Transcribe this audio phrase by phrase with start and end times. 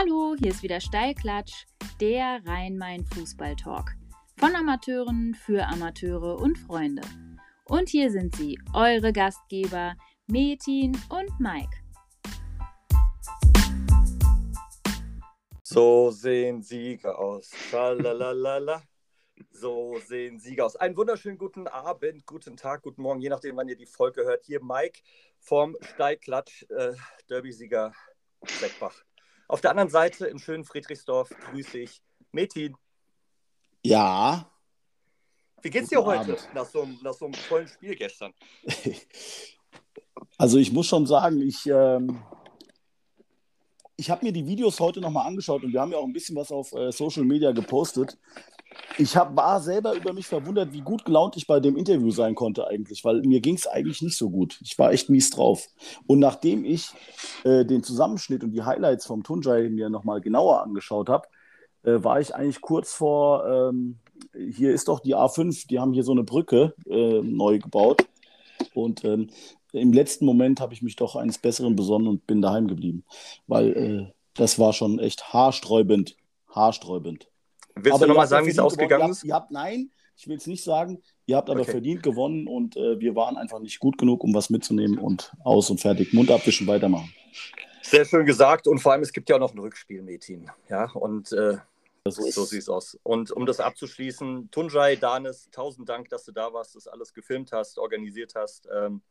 [0.00, 1.66] Hallo, hier ist wieder Steilklatsch,
[2.00, 3.96] der Rhein-Main-Fußball-Talk.
[4.38, 7.02] Von Amateuren für Amateure und Freunde.
[7.64, 9.96] Und hier sind sie, eure Gastgeber
[10.28, 11.76] Metin und Mike.
[15.64, 17.50] So sehen Sieger aus.
[17.72, 18.84] Lalalala.
[19.50, 20.76] So sehen Sieger aus.
[20.76, 24.44] Einen wunderschönen guten Abend, guten Tag, guten Morgen, je nachdem, wann ihr die Folge hört.
[24.44, 25.00] Hier Mike
[25.40, 26.92] vom Steigklatsch, äh,
[27.28, 27.92] Derby-Sieger
[28.46, 29.07] Seckbach.
[29.48, 32.02] Auf der anderen Seite im schönen Friedrichsdorf grüße ich
[32.32, 32.76] Metin.
[33.82, 34.50] Ja.
[35.62, 38.32] Wie geht's dir heute nach so, nach so, einem tollen Spiel gestern?
[40.36, 42.22] Also ich muss schon sagen, ich, ähm,
[43.96, 46.36] ich habe mir die Videos heute nochmal angeschaut und wir haben ja auch ein bisschen
[46.36, 48.16] was auf äh, Social Media gepostet.
[48.98, 52.34] Ich hab, war selber über mich verwundert, wie gut gelaunt ich bei dem Interview sein
[52.34, 54.58] konnte eigentlich, weil mir ging es eigentlich nicht so gut.
[54.62, 55.68] Ich war echt mies drauf.
[56.06, 56.90] Und nachdem ich
[57.44, 61.28] äh, den Zusammenschnitt und die Highlights vom Tunjai mir nochmal genauer angeschaut habe,
[61.84, 63.98] äh, war ich eigentlich kurz vor, ähm,
[64.34, 68.04] hier ist doch die A5, die haben hier so eine Brücke äh, neu gebaut.
[68.74, 69.30] Und ähm,
[69.72, 73.04] im letzten Moment habe ich mich doch eines Besseren besonnen und bin daheim geblieben,
[73.46, 76.16] weil äh, das war schon echt haarsträubend.
[76.48, 77.28] Haarsträubend.
[77.84, 79.24] Willst aber du nochmal sagen, wie es ausgegangen ist?
[79.24, 81.02] Ihr habt, nein, ich will es nicht sagen.
[81.26, 81.70] Ihr habt aber okay.
[81.70, 85.70] verdient gewonnen und äh, wir waren einfach nicht gut genug, um was mitzunehmen und aus
[85.70, 86.12] und fertig.
[86.12, 87.12] Mund abwischen, weitermachen.
[87.82, 90.50] Sehr schön gesagt und vor allem, es gibt ja auch noch ein Rückspiel, Metin.
[90.68, 91.58] Ja, und äh,
[92.10, 92.98] so, so sieht es aus.
[93.02, 97.52] Und um das abzuschließen, Tunjai, Danis, tausend Dank, dass du da warst, das alles gefilmt
[97.52, 98.68] hast, organisiert hast.
[98.74, 99.02] Ähm,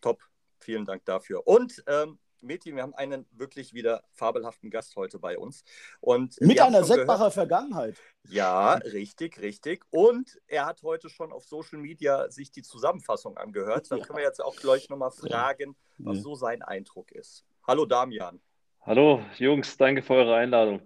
[0.00, 0.20] top,
[0.60, 1.46] vielen Dank dafür.
[1.46, 5.64] Und ähm, Meti, wir haben einen wirklich wieder fabelhaften Gast heute bei uns.
[6.00, 7.96] Und Mit einer Seckbacher Vergangenheit.
[8.28, 9.84] Ja, richtig, richtig.
[9.90, 13.90] Und er hat heute schon auf Social Media sich die Zusammenfassung angehört.
[13.90, 14.04] Dann ja.
[14.04, 16.06] können wir jetzt auch gleich nochmal fragen, ja.
[16.06, 17.44] was so sein Eindruck ist.
[17.66, 18.40] Hallo Damian.
[18.82, 20.80] Hallo Jungs, danke für eure Einladung.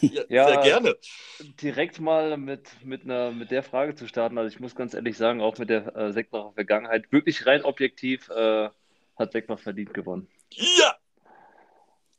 [0.00, 0.96] Ja, ja, sehr gerne.
[1.62, 4.36] Direkt mal mit, mit, einer, mit der Frage zu starten.
[4.36, 8.28] Also ich muss ganz ehrlich sagen, auch mit der äh, Seckbacher Vergangenheit, wirklich rein objektiv
[8.30, 8.68] äh,
[9.16, 10.28] hat Seckbach verdient gewonnen.
[10.52, 10.96] Ja!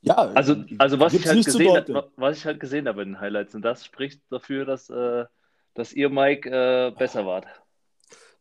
[0.02, 3.56] Ja, also, also was, ich halt gesehen, was ich halt gesehen habe in den Highlights,
[3.56, 5.26] und das spricht dafür, dass, äh,
[5.74, 7.46] dass ihr, Mike, äh, besser wart.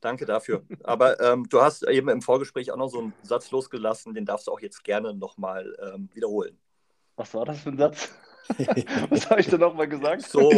[0.00, 0.64] Danke dafür.
[0.84, 4.46] Aber ähm, du hast eben im Vorgespräch auch noch so einen Satz losgelassen, den darfst
[4.46, 6.58] du auch jetzt gerne nochmal ähm, wiederholen.
[7.16, 8.14] Was war das für ein Satz?
[9.10, 10.22] Was habe ich denn nochmal gesagt?
[10.22, 10.50] So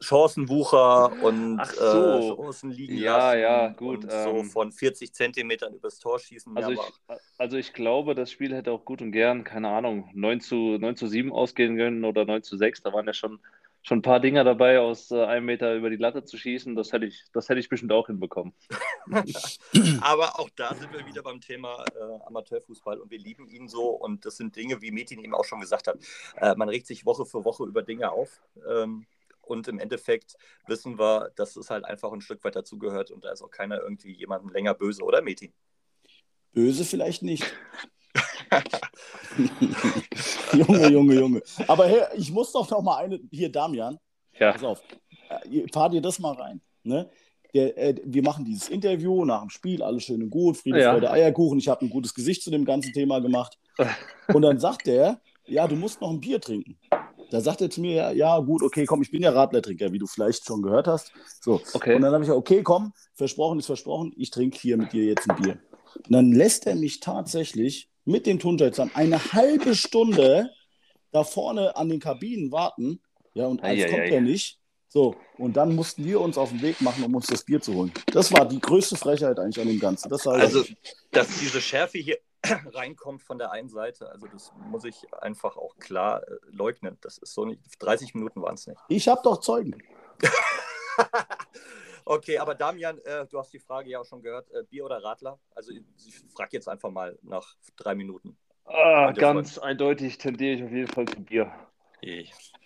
[0.00, 2.32] Chancenwucher und Ach so.
[2.32, 3.34] äh, Chancen liegen ja.
[3.34, 4.04] Ja, gut.
[4.04, 6.56] Und so ähm, von 40 Zentimetern übers Tor schießen.
[6.56, 6.80] Also ich,
[7.38, 10.96] also ich glaube, das Spiel hätte auch gut und gern, keine Ahnung, 9 zu, 9
[10.96, 12.82] zu 7 ausgehen können oder 9 zu 6.
[12.82, 13.38] Da waren ja schon
[13.86, 16.74] schon ein paar Dinger dabei, aus äh, einem Meter über die Latte zu schießen.
[16.74, 18.52] Das hätte ich, das hätte ich bestimmt auch hinbekommen.
[20.00, 23.90] Aber auch da sind wir wieder beim Thema äh, Amateurfußball und wir lieben ihn so.
[23.90, 25.98] Und das sind Dinge, wie Metin eben auch schon gesagt hat.
[26.36, 28.42] Äh, man regt sich Woche für Woche über Dinge auf.
[28.68, 29.06] Ähm,
[29.42, 30.34] und im Endeffekt
[30.66, 33.80] wissen wir, dass es halt einfach ein Stück weit dazugehört und da ist auch keiner
[33.80, 35.52] irgendwie jemandem länger böse, oder Metin?
[36.52, 37.44] Böse vielleicht nicht.
[40.52, 41.42] Junge, Junge, Junge.
[41.66, 43.20] Aber hey, ich muss doch noch mal eine.
[43.30, 43.98] Hier, Damian.
[44.38, 44.52] Ja.
[44.52, 44.82] Pass auf.
[45.50, 46.60] Äh, fahr dir das mal rein.
[46.82, 47.10] Ne?
[47.54, 50.92] Der, äh, wir machen dieses Interview nach dem Spiel, alles schön und gut, Friede, ja.
[50.92, 51.58] Freude, Eierkuchen.
[51.58, 53.58] Ich habe ein gutes Gesicht zu dem ganzen Thema gemacht.
[54.32, 56.78] Und dann sagt der, ja, du musst noch ein Bier trinken.
[57.30, 59.98] Da sagt er zu mir, ja, ja, gut, okay, komm, ich bin ja Radlertrinker, wie
[59.98, 61.12] du vielleicht schon gehört hast.
[61.40, 61.60] So.
[61.72, 61.94] Okay.
[61.94, 65.04] Und dann habe ich gesagt, okay, komm, versprochen ist versprochen, ich trinke hier mit dir
[65.04, 65.58] jetzt ein Bier.
[65.96, 70.50] Und dann lässt er mich tatsächlich mit dem Tunjai zusammen eine halbe Stunde
[71.12, 73.00] da vorne an den Kabinen warten.
[73.34, 74.58] Ja, und eins kommt er nicht.
[74.88, 77.74] So, und dann mussten wir uns auf den Weg machen, um uns das Bier zu
[77.74, 77.92] holen.
[78.06, 80.08] Das war die größte Frechheit eigentlich an dem Ganzen.
[80.08, 80.64] Das also,
[81.10, 82.18] dass diese Schärfe hier
[82.72, 86.96] reinkommt von der einen Seite, also das muss ich einfach auch klar äh, leugnen.
[87.00, 88.80] Das ist so nicht, 30 Minuten waren es nicht.
[88.88, 89.82] Ich habe doch Zeugen.
[92.08, 95.02] Okay, aber Damian, äh, du hast die Frage ja auch schon gehört, äh, Bier oder
[95.02, 95.40] Radler?
[95.56, 98.38] Also ich, ich frage jetzt einfach mal nach drei Minuten.
[98.64, 99.64] Ah, ganz Freund.
[99.64, 101.52] eindeutig tendiere ich auf jeden Fall zu Bier.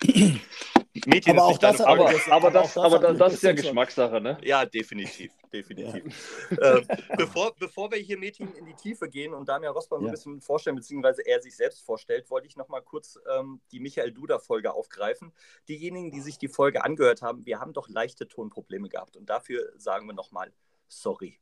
[1.07, 4.39] Mädchen aber auch das, aber, aber, aber, das, aber das, das ist ja Geschmackssache, ne?
[4.43, 6.49] Ja, definitiv, definitiv.
[6.51, 6.57] Ja.
[6.79, 6.83] äh,
[7.17, 10.09] bevor, bevor wir hier Mädchen in die Tiefe gehen und Damian Rossmann ja.
[10.09, 13.79] ein bisschen vorstellen, beziehungsweise er sich selbst vorstellt, wollte ich noch mal kurz ähm, die
[13.79, 15.33] Michael Duda-Folge aufgreifen.
[15.69, 19.73] Diejenigen, die sich die Folge angehört haben, wir haben doch leichte Tonprobleme gehabt und dafür
[19.77, 20.53] sagen wir noch mal
[20.89, 21.39] sorry.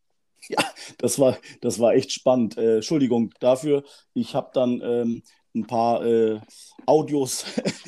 [0.49, 0.63] Ja,
[0.99, 2.57] das war, das war echt spannend.
[2.59, 3.83] Äh, Entschuldigung dafür.
[4.15, 5.23] Ich habe dann ähm,
[5.61, 6.41] ein paar äh,
[6.87, 7.45] Audios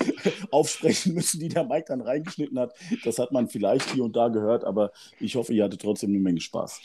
[0.50, 2.74] aufsprechen müssen, die der Mike dann reingeschnitten hat.
[3.04, 6.20] Das hat man vielleicht hier und da gehört, aber ich hoffe, ihr hattet trotzdem eine
[6.20, 6.80] Menge Spaß.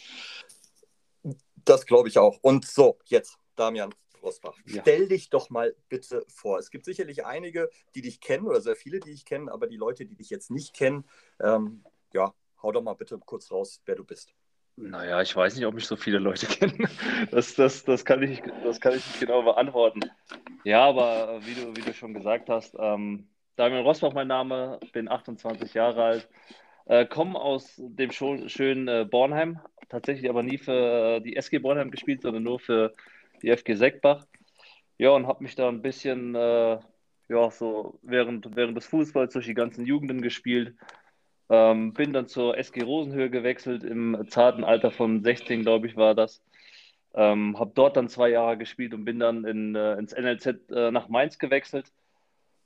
[1.65, 2.37] Das glaube ich auch.
[2.41, 4.81] Und so, jetzt, Damian, Rosbach, ja.
[4.81, 6.59] stell dich doch mal bitte vor.
[6.59, 9.77] Es gibt sicherlich einige, die dich kennen oder sehr viele, die dich kennen, aber die
[9.77, 11.05] Leute, die dich jetzt nicht kennen,
[11.39, 11.83] ähm,
[12.13, 14.33] ja, hau doch mal bitte kurz raus, wer du bist.
[14.77, 16.87] Naja, ich weiß nicht, ob mich so viele Leute kennen.
[17.31, 20.01] Das, das, das, kann, ich, das kann ich nicht genau beantworten.
[20.63, 25.07] Ja, aber wie du, wie du schon gesagt hast, ähm, Damian Rosbach mein Name, bin
[25.07, 26.29] 28 Jahre alt,
[26.85, 31.89] äh, komme aus dem schönen äh, Bornheim, tatsächlich aber nie für äh, die SG Bornheim
[31.89, 32.93] gespielt, sondern nur für
[33.41, 34.25] die FG Seckbach.
[34.97, 36.79] Ja, und habe mich da ein bisschen, äh,
[37.29, 40.75] ja, so während, während des Fußballs durch die ganzen Jugenden gespielt.
[41.49, 46.15] Ähm, bin dann zur SG Rosenhöhe gewechselt, im zarten Alter von 16, glaube ich, war
[46.15, 46.41] das.
[47.13, 50.91] Ähm, habe dort dann zwei Jahre gespielt und bin dann in, äh, ins NLZ äh,
[50.91, 51.91] nach Mainz gewechselt.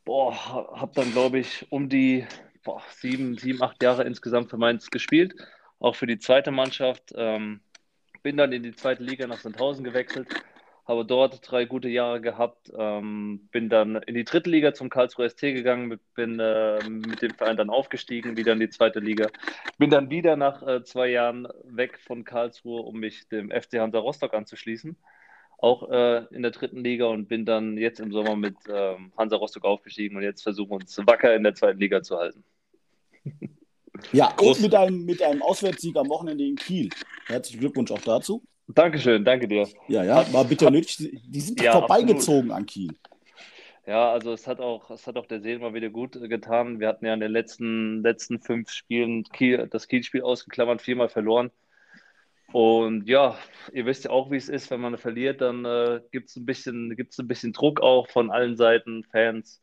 [0.05, 0.33] Boah,
[0.79, 2.25] habe dann, glaube ich, um die
[2.63, 5.35] boah, sieben, sieben, acht Jahre insgesamt für Mainz gespielt,
[5.79, 7.13] auch für die zweite Mannschaft.
[7.15, 7.61] Ähm,
[8.23, 10.27] bin dann in die zweite Liga nach Sandhausen gewechselt,
[10.89, 15.29] habe dort drei gute Jahre gehabt, ähm, bin dann in die dritte Liga zum Karlsruhe
[15.29, 19.27] ST gegangen, bin äh, mit dem Verein dann aufgestiegen, wieder in die zweite Liga,
[19.77, 23.99] bin dann wieder nach äh, zwei Jahren weg von Karlsruhe, um mich dem FC Hansa
[23.99, 24.97] Rostock anzuschließen,
[25.59, 29.35] auch äh, in der dritten Liga und bin dann jetzt im Sommer mit ähm, Hansa
[29.35, 32.43] Rostock aufgestiegen und jetzt versuchen uns wacker in der zweiten Liga zu halten.
[34.13, 34.57] Ja, Groß.
[34.57, 36.89] und mit einem, mit einem Auswärtssieg am Wochenende in Kiel.
[37.27, 38.41] Herzlichen Glückwunsch auch dazu.
[38.75, 39.67] Dankeschön, danke dir.
[39.87, 40.97] Ja, ja, war bitter nötig.
[40.97, 42.51] Die sind ja, vorbeigezogen absolut.
[42.51, 42.95] an Kiel.
[43.87, 46.79] Ja, also es hat auch, es hat auch der Seele mal wieder gut getan.
[46.79, 51.49] Wir hatten ja in den letzten, letzten fünf Spielen Kiel, das Kiel-Spiel ausgeklammert, viermal verloren.
[52.51, 53.37] Und ja,
[53.73, 56.45] ihr wisst ja auch, wie es ist, wenn man verliert, dann äh, gibt es ein,
[56.45, 59.61] bisschen, ein bisschen Druck auch von allen Seiten, Fans,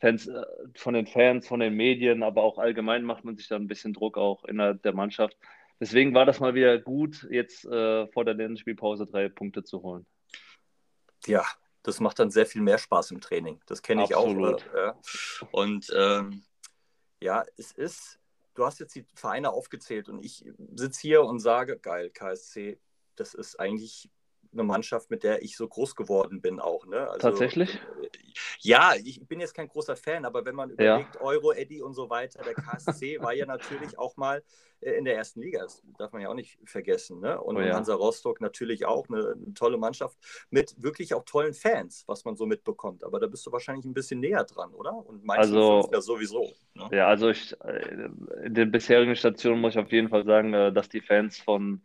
[0.00, 0.42] Fans, äh,
[0.74, 3.94] von den Fans, von den Medien, aber auch allgemein macht man sich da ein bisschen
[3.94, 5.36] Druck auch innerhalb der Mannschaft.
[5.80, 10.06] Deswegen war das mal wieder gut, jetzt äh, vor der Länderspielpause drei Punkte zu holen.
[11.26, 11.44] Ja,
[11.82, 13.60] das macht dann sehr viel mehr Spaß im Training.
[13.66, 14.66] Das kenne ich Absolut.
[14.68, 14.74] auch.
[14.74, 15.00] Äh, ja.
[15.52, 16.42] Und ähm,
[17.20, 18.18] ja, es ist,
[18.54, 20.44] du hast jetzt die Vereine aufgezählt und ich
[20.74, 22.78] sitze hier und sage, geil, KSC,
[23.16, 24.10] das ist eigentlich
[24.58, 26.86] eine Mannschaft, mit der ich so groß geworden bin auch.
[26.86, 27.08] Ne?
[27.08, 27.74] Also, Tatsächlich?
[27.74, 28.08] Äh,
[28.60, 31.20] ja, ich bin jetzt kein großer Fan, aber wenn man überlegt, ja.
[31.20, 34.42] Euro, Eddy und so weiter, der KSC war ja natürlich auch mal
[34.80, 35.62] äh, in der ersten Liga.
[35.62, 37.20] Das darf man ja auch nicht vergessen.
[37.20, 37.40] Ne?
[37.40, 37.74] Und oh ja.
[37.74, 40.18] Hansa Rostock natürlich auch eine, eine, tolle Mannschaft
[40.50, 43.04] mit wirklich auch tollen Fans, was man so mitbekommt.
[43.04, 44.94] Aber da bist du wahrscheinlich ein bisschen näher dran, oder?
[44.94, 46.50] Und meinst also, ja sowieso.
[46.74, 46.88] Ne?
[46.92, 48.08] Ja, also ich, äh,
[48.44, 51.82] in den bisherigen Stationen muss ich auf jeden Fall sagen, dass die Fans von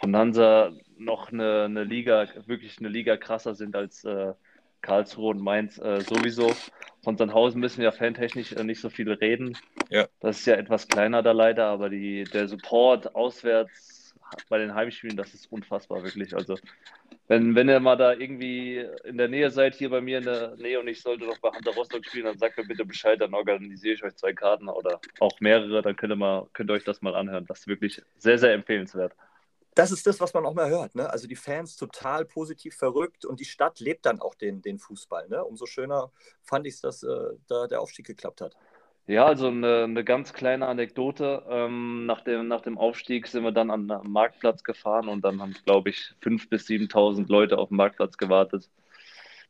[0.00, 4.32] von Hansa noch eine, eine Liga, wirklich eine Liga krasser sind als äh,
[4.80, 6.52] Karlsruhe und Mainz äh, sowieso.
[7.02, 9.56] Von Sandhausen müssen wir ja fantechnisch äh, nicht so viel reden.
[9.90, 10.06] Ja.
[10.20, 14.14] Das ist ja etwas kleiner da leider, aber die, der Support auswärts
[14.48, 16.34] bei den Heimspielen, das ist unfassbar, wirklich.
[16.34, 16.56] Also,
[17.28, 20.56] wenn, wenn ihr mal da irgendwie in der Nähe seid, hier bei mir in der
[20.56, 23.34] Nähe und ich sollte noch bei Hunter Rostock spielen, dann sagt mir bitte Bescheid, dann
[23.34, 26.84] organisiere ich euch zwei Karten oder auch mehrere, dann könnt ihr, mal, könnt ihr euch
[26.84, 27.46] das mal anhören.
[27.46, 29.14] Das ist wirklich sehr, sehr empfehlenswert
[29.78, 30.96] das ist das, was man auch mal hört.
[30.96, 31.08] Ne?
[31.08, 35.28] Also die Fans total positiv verrückt und die Stadt lebt dann auch den, den Fußball.
[35.28, 35.44] Ne?
[35.44, 36.10] Umso schöner
[36.42, 38.56] fand ich es, dass äh, da der Aufstieg geklappt hat.
[39.06, 41.44] Ja, also eine, eine ganz kleine Anekdote.
[41.48, 45.40] Ähm, nach, dem, nach dem Aufstieg sind wir dann an den Marktplatz gefahren und dann
[45.40, 48.68] haben, glaube ich, 5.000 bis 7.000 Leute auf dem Marktplatz gewartet.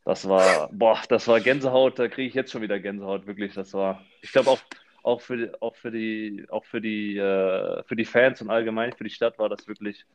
[0.05, 3.55] Das war, boah, das war Gänsehaut, da kriege ich jetzt schon wieder Gänsehaut, wirklich.
[3.55, 4.59] Das war, ich glaube auch,
[5.03, 9.03] auch für, auch für die, auch für die, äh, für die Fans und allgemein für
[9.03, 10.05] die Stadt war das wirklich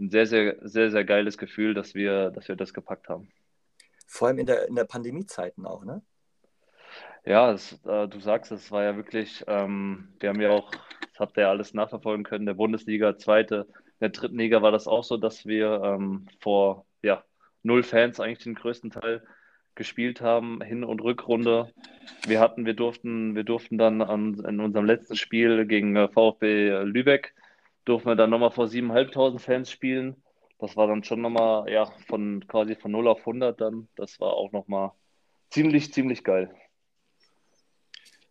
[0.00, 3.28] ein sehr, sehr, sehr, sehr geiles Gefühl, dass wir, dass wir das gepackt haben.
[4.06, 6.02] Vor allem in der, in der Pandemiezeiten auch, ne?
[7.24, 11.20] Ja, das, äh, du sagst, es war ja wirklich, ähm, wir haben ja auch, das
[11.20, 14.88] habt ihr ja alles nachverfolgen können, der Bundesliga, zweite, in der dritten Liga war das
[14.88, 17.24] auch so, dass wir ähm, vor ja,
[17.62, 19.22] null Fans eigentlich den größten Teil
[19.74, 21.72] gespielt haben, Hin- und Rückrunde.
[22.26, 26.82] Wir hatten, wir durften, wir durften dann an, in unserem letzten Spiel gegen äh, VfB
[26.84, 27.34] Lübeck,
[27.84, 30.16] durften wir dann nochmal vor 7.500 Fans spielen.
[30.58, 33.88] Das war dann schon nochmal, ja, von quasi von 0 auf 100 dann.
[33.96, 34.92] Das war auch nochmal
[35.50, 36.54] ziemlich, ziemlich geil.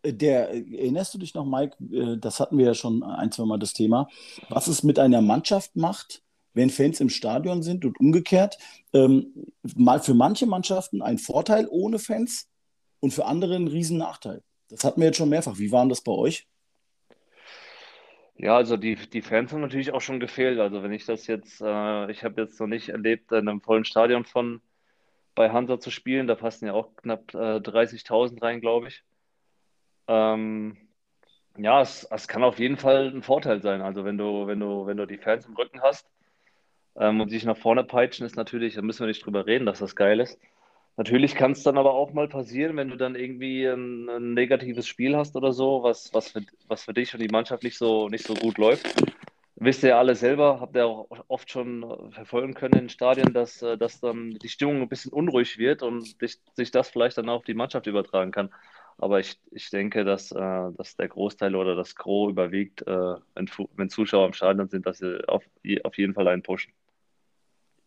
[0.03, 1.75] Der, erinnerst du dich noch, Mike?
[1.91, 4.07] Äh, das hatten wir ja schon ein, zwei Mal das Thema.
[4.50, 8.58] Was es mit einer Mannschaft macht, wenn Fans im Stadion sind und umgekehrt.
[8.93, 9.34] Ähm,
[9.75, 12.50] mal für manche Mannschaften ein Vorteil ohne Fans
[13.00, 14.43] und für andere ein Riesennachteil.
[14.70, 15.58] Das hatten wir jetzt schon mehrfach.
[15.58, 16.48] Wie waren das bei euch?
[18.36, 20.60] Ja, also die, die Fans haben natürlich auch schon gefehlt.
[20.60, 23.86] Also wenn ich das jetzt, äh, ich habe jetzt noch nicht erlebt, in einem vollen
[23.86, 24.62] Stadion von
[25.36, 26.27] bei Hansa zu spielen.
[26.27, 29.03] Da passen ja auch knapp äh, 30.000 rein, glaube ich.
[30.08, 30.77] Ähm,
[31.58, 33.81] ja, es, es kann auf jeden Fall ein Vorteil sein.
[33.81, 36.10] Also wenn du, wenn du, wenn du die Fans im Rücken hast,
[36.98, 39.79] ähm, und dich nach vorne peitschen ist natürlich, da müssen wir nicht drüber reden, dass
[39.79, 40.39] das geil ist.
[40.98, 44.88] Natürlich kann es dann aber auch mal passieren, wenn du dann irgendwie ein, ein, negatives
[44.88, 48.10] Spiel hast oder so, was, was, für, was für dich und die Mannschaft nicht so,
[48.10, 48.93] nicht so gut läuft.
[49.55, 53.62] Wisst ihr ja alle selber, habt ihr auch oft schon verfolgen können in Stadien, dass,
[53.62, 57.29] äh, dass dann die Stimmung ein bisschen unruhig wird und sich, sich das vielleicht dann
[57.29, 58.50] auf die Mannschaft übertragen kann.
[59.01, 63.50] Aber ich, ich denke, dass, äh, dass der Großteil oder das Gros überwiegt, äh, wenn,
[63.75, 65.43] wenn, Zuschauer im Stadion sind, dass sie auf,
[65.84, 66.72] auf jeden Fall einen pushen.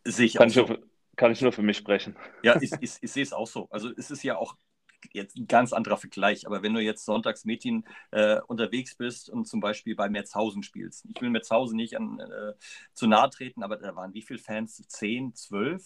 [0.04, 0.80] Sehe ich kann, ich nur,
[1.14, 2.16] kann ich nur für mich sprechen.
[2.42, 3.68] Ja, ich, ich, ich sehe es auch so.
[3.70, 4.56] Also es ist ja auch
[5.12, 9.46] jetzt ein ganz anderer Vergleich, aber wenn du jetzt sonntags Metin äh, unterwegs bist und
[9.46, 12.54] zum Beispiel bei Merzhausen spielst, ich will Merzhausen nicht an, äh,
[12.92, 14.82] zu nahe treten, aber da waren wie viele Fans?
[14.88, 15.84] Zehn, zwölf,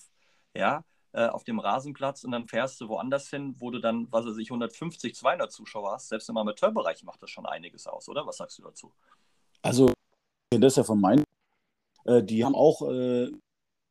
[0.54, 4.36] ja, auf dem Rasenplatz und dann fährst du woanders hin, wo du dann, was weiß
[4.36, 6.08] ich, 150, 200 Zuschauer hast.
[6.08, 8.26] Selbst im Amateurbereich macht das schon einiges aus, oder?
[8.26, 8.92] Was sagst du dazu?
[9.62, 9.92] Also,
[10.50, 11.24] das ist ja von meinen,
[12.04, 13.30] äh, die haben auch äh,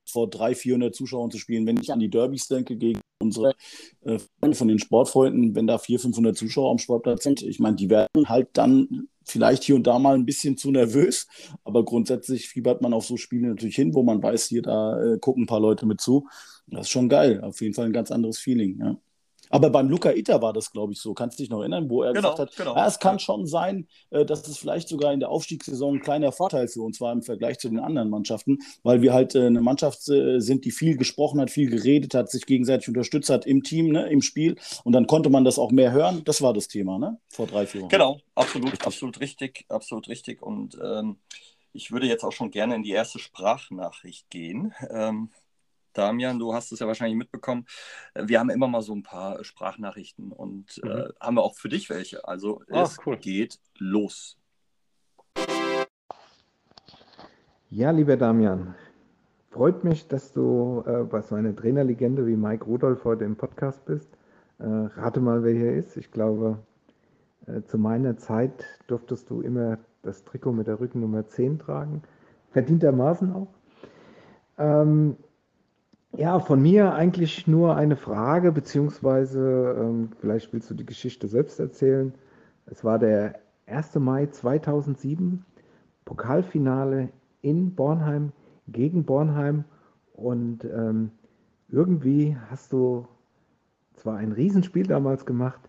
[0.10, 1.66] vor 300, 400 Zuschauern zu spielen.
[1.68, 3.54] Wenn ich an die Derbys denke, gegen unsere
[4.02, 7.76] äh, Freunde von den Sportfreunden, wenn da 400, 500 Zuschauer am Sportplatz sind, ich meine,
[7.76, 11.27] die werden halt dann vielleicht hier und da mal ein bisschen zu nervös,
[11.63, 15.17] aber grundsätzlich fiebert man auf so Spiele natürlich hin, wo man weiß, hier da äh,
[15.19, 16.27] gucken ein paar Leute mit zu.
[16.67, 18.79] Das ist schon geil, auf jeden Fall ein ganz anderes Feeling.
[18.79, 18.98] Ja.
[19.50, 21.13] Aber beim Luca Itter war das, glaube ich, so.
[21.13, 22.75] Kannst du dich noch erinnern, wo er genau, gesagt hat, genau.
[22.75, 26.32] ja, es kann schon sein, äh, dass es vielleicht sogar in der Aufstiegssaison ein kleiner
[26.32, 29.62] Vorteil für uns war im Vergleich zu den anderen Mannschaften, weil wir halt äh, eine
[29.62, 33.63] Mannschaft äh, sind, die viel gesprochen hat, viel geredet hat, sich gegenseitig unterstützt hat im
[33.63, 34.56] Team, ne, im Spiel.
[34.84, 36.24] Und dann konnte man das auch mehr hören.
[36.25, 37.18] Das war das Thema, ne?
[37.30, 37.89] Vor drei, vier Wochen.
[37.89, 38.88] Genau, absolut, richtig.
[38.88, 40.42] absolut richtig, absolut richtig.
[40.42, 41.18] Und ähm,
[41.74, 44.74] ich würde jetzt auch schon gerne in die erste Sprachnachricht gehen.
[44.89, 45.30] Ähm,
[45.98, 47.66] Damian, du hast es ja wahrscheinlich mitbekommen.
[48.13, 50.92] Äh, wir haben immer mal so ein paar Sprachnachrichten und äh, mhm.
[50.92, 52.27] äh, haben wir auch für dich welche.
[52.27, 53.18] Also Ach, es cool.
[53.18, 54.38] geht los.
[57.70, 58.75] Ja, lieber Damian,
[59.50, 63.84] freut mich, dass du äh, bei so einer Trainerlegende wie Mike Rudolph heute im Podcast
[63.86, 64.10] bist.
[64.60, 65.98] Äh, rate mal, wer hier ist.
[65.98, 66.60] Ich glaube,
[67.48, 72.04] äh, zu meiner Zeit durftest du immer das Trikot mit der Rückennummer 10 tragen.
[72.51, 73.48] Verdientermaßen auch.
[74.58, 75.18] Ähm,
[76.16, 81.60] ja, von mir eigentlich nur eine Frage, beziehungsweise ähm, vielleicht willst du die Geschichte selbst
[81.60, 82.14] erzählen.
[82.66, 83.96] Es war der 1.
[83.96, 85.46] Mai 2007,
[86.06, 87.10] Pokalfinale
[87.42, 88.32] in Bornheim
[88.68, 89.66] gegen Bornheim
[90.14, 91.12] und ähm,
[91.70, 93.08] irgendwie hast du
[93.96, 95.60] zwar ein Riesenspiel damals gemacht,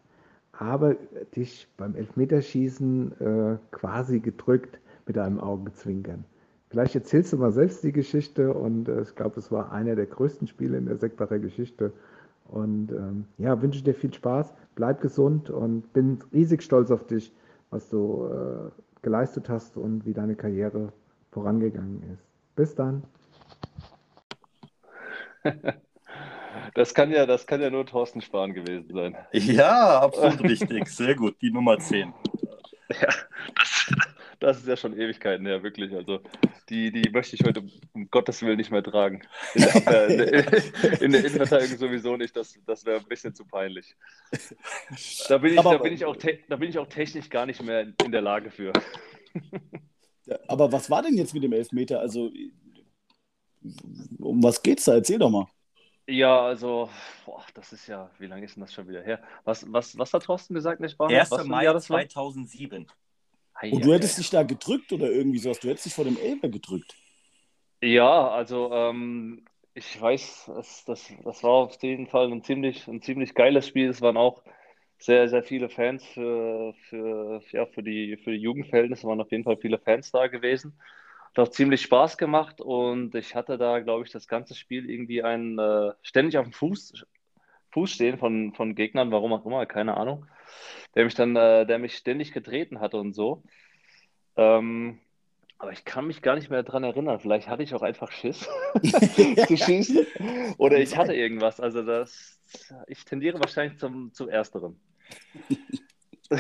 [0.53, 0.95] aber
[1.35, 6.25] dich beim Elfmeterschießen äh, quasi gedrückt mit einem Augenzwinkern.
[6.71, 10.07] Vielleicht erzählst du mal selbst die Geschichte und äh, ich glaube, es war einer der
[10.07, 11.93] größten Spiele in der Seckbacher Geschichte.
[12.47, 17.33] Und ähm, ja, wünsche dir viel Spaß, bleib gesund und bin riesig stolz auf dich,
[17.71, 18.71] was du äh,
[19.03, 20.93] geleistet hast und wie deine Karriere
[21.31, 22.25] vorangegangen ist.
[22.57, 23.03] Bis dann.
[26.75, 29.17] Das kann ja, das kann ja nur Thorsten Spahn gewesen sein.
[29.33, 30.87] Ja, absolut richtig.
[30.89, 32.13] Sehr gut, die Nummer 10.
[33.03, 33.09] Ja,
[33.55, 33.95] das,
[34.41, 35.95] das ist ja schon Ewigkeiten her, wirklich.
[35.95, 36.21] Also
[36.69, 39.23] die, die möchte ich heute um Gottes Willen nicht mehr tragen.
[39.55, 43.45] In der, in der, in der Innenverteidigung sowieso nicht, das, das wäre ein bisschen zu
[43.45, 43.97] peinlich.
[45.29, 47.63] Da bin, ich, aber, da, bin ich auch da bin ich auch technisch gar nicht
[47.63, 48.73] mehr in der Lage für.
[50.47, 52.01] Aber was war denn jetzt mit dem Elfmeter?
[52.01, 52.31] Also,
[54.19, 54.95] um was geht's da?
[54.95, 55.47] Erzähl doch mal.
[56.07, 56.89] Ja, also,
[57.27, 59.23] boah, das ist ja, wie lange ist denn das schon wieder her?
[59.45, 61.11] Was, was, was hat Thorsten gesagt, nicht wahr?
[61.11, 61.31] 1.
[61.45, 62.87] Mai 2007.
[63.63, 65.59] Und du hättest dich da gedrückt oder irgendwie sowas?
[65.59, 66.95] Du hättest dich vor dem Elber gedrückt.
[67.81, 73.03] Ja, also ähm, ich weiß, das, das, das war auf jeden Fall ein ziemlich, ein
[73.03, 73.89] ziemlich geiles Spiel.
[73.89, 74.43] Es waren auch
[74.99, 79.45] sehr, sehr viele Fans für, für, ja, für, die, für die Jugendverhältnisse, waren auf jeden
[79.45, 80.81] Fall viele Fans da gewesen.
[81.37, 85.23] Hat auch ziemlich Spaß gemacht und ich hatte da, glaube ich, das ganze Spiel irgendwie
[85.23, 87.05] einen äh, ständig auf dem Fuß,
[87.71, 90.27] Fuß stehen von, von Gegnern, warum auch immer, keine Ahnung
[90.99, 93.45] der mich dann, äh, der mich ständig getreten hatte und so.
[94.35, 94.99] Ähm,
[95.57, 97.21] aber ich kann mich gar nicht mehr daran erinnern.
[97.21, 98.41] Vielleicht hatte ich auch einfach Schiss
[99.47, 100.05] zu schießen.
[100.59, 101.61] Oder ich hatte irgendwas.
[101.61, 102.41] Also das,
[102.89, 104.81] ich tendiere wahrscheinlich zum, zum Ersteren.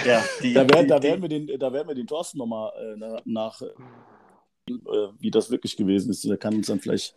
[0.05, 2.73] Ja, die, da, werden, die, da, werden wir den, da werden wir den Thorsten nochmal
[3.01, 3.69] äh, nach, äh,
[5.21, 6.25] wie das wirklich gewesen ist.
[6.25, 7.15] Der kann uns dann vielleicht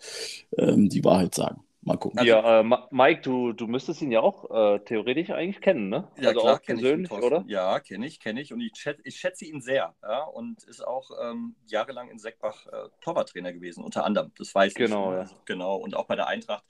[0.59, 1.63] ähm, die Wahrheit sagen.
[1.83, 2.23] Mal gucken.
[2.23, 6.07] Ja, äh, Mike, du, du müsstest ihn ja auch äh, theoretisch eigentlich kennen, ne?
[6.17, 7.43] Ja, also klar, kenne ich ihn, oder?
[7.47, 8.53] Ja, kenne ich, kenne ich.
[8.53, 9.95] Und ich, schätze, ich schätze ihn sehr.
[10.03, 10.23] Ja?
[10.25, 14.31] Und ist auch ähm, jahrelang in Seckbach äh, Torwarttrainer gewesen, unter anderem.
[14.37, 15.13] Das weiß genau, ich.
[15.13, 15.19] Ja.
[15.21, 15.75] Also, genau.
[15.77, 16.63] Und auch bei der Eintracht,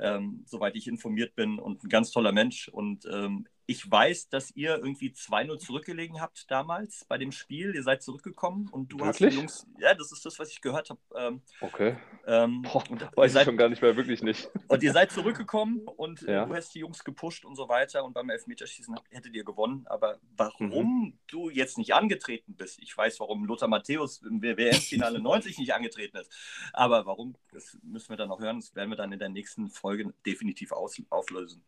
[0.00, 1.58] ähm, soweit ich informiert bin.
[1.58, 2.68] Und ein ganz toller Mensch.
[2.68, 7.74] Und ähm, ich weiß, dass ihr irgendwie 2-0 zurückgelegen habt damals bei dem Spiel.
[7.74, 9.08] Ihr seid zurückgekommen und du Wirklich?
[9.08, 9.66] hast die Jungs.
[9.78, 11.00] Ja, das ist das, was ich gehört habe.
[11.16, 11.96] Ähm, okay.
[12.26, 12.84] Ähm, Boah,
[13.16, 14.50] weiß seid, ich schon gar nicht mehr, wirklich nicht.
[14.68, 16.46] Und ihr seid zurückgekommen und äh, ja.
[16.46, 19.86] du hast die Jungs gepusht und so weiter und beim Elfmeterschießen hättet ihr gewonnen.
[19.86, 21.18] Aber warum mhm.
[21.26, 26.16] du jetzt nicht angetreten bist, ich weiß, warum Lothar Matthäus im WM-Finale 90 nicht angetreten
[26.16, 26.32] ist,
[26.72, 29.68] aber warum, das müssen wir dann noch hören, das werden wir dann in der nächsten
[29.68, 31.62] Folge definitiv aus, auflösen.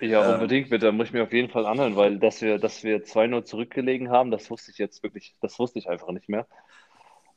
[0.00, 0.86] Ja, ähm, unbedingt, bitte.
[0.86, 4.10] Da muss ich mir auf jeden Fall anhören, weil dass wir, dass wir 2-0 zurückgelegen
[4.10, 6.46] haben, das wusste ich jetzt wirklich, das wusste ich einfach nicht mehr.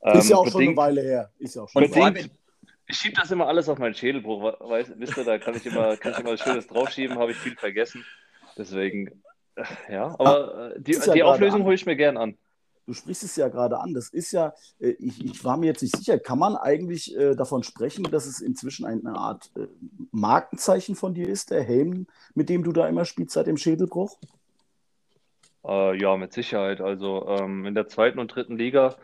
[0.01, 1.31] Ist ja ähm, auch bedingt, schon eine Weile her.
[1.38, 2.31] Ist ja auch schon bedingt,
[2.88, 5.96] ich schiebe das immer alles auf meinen Schädelbruch, weißt, wisst ihr, da kann ich immer,
[5.98, 8.03] kann ich immer Schönes draufschieben, habe ich viel vergessen.
[8.58, 9.24] Deswegen,
[9.89, 12.38] ja, aber ah, die, ja die Auflösung hole ich mir gern an.
[12.91, 13.93] Du sprichst es ja gerade an.
[13.93, 17.36] Das ist ja, äh, ich, ich war mir jetzt nicht sicher, kann man eigentlich äh,
[17.36, 19.67] davon sprechen, dass es inzwischen eine Art äh,
[20.12, 22.05] Markenzeichen von dir ist, der Helm,
[22.36, 24.17] mit dem du da immer spielst seit dem Schädelbruch?
[25.65, 26.81] Äh, ja, mit Sicherheit.
[26.81, 28.98] Also ähm, in der zweiten und dritten Liga,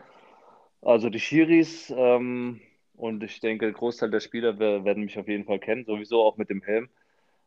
[0.82, 2.60] also die Schiris, ähm,
[2.94, 6.36] und ich denke, ein Großteil der Spieler werden mich auf jeden Fall kennen, sowieso auch
[6.36, 6.90] mit dem Helm.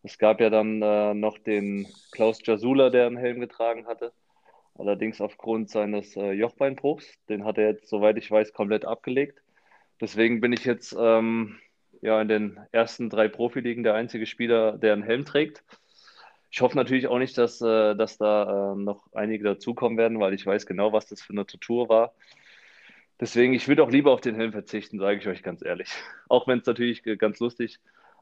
[0.02, 4.12] Es gab ja dann äh, noch den Klaus Jasula, der einen Helm getragen hatte.
[4.76, 7.06] Allerdings aufgrund seines äh, Jochbeinbruchs.
[7.30, 9.42] Den hat er jetzt, soweit ich weiß, komplett abgelegt.
[10.00, 11.60] Deswegen bin ich jetzt ähm,
[12.02, 15.64] ja, in den ersten drei Profiligen der einzige Spieler, der einen Helm trägt.
[16.50, 20.34] Ich hoffe natürlich auch nicht, dass, äh, dass da äh, noch einige dazukommen werden, weil
[20.34, 22.14] ich weiß genau, was das für eine Tortur war.
[23.20, 25.90] Deswegen, ich würde auch lieber auf den Helm verzichten, sage ich euch ganz ehrlich.
[26.28, 27.80] Auch wenn es natürlich ganz lustig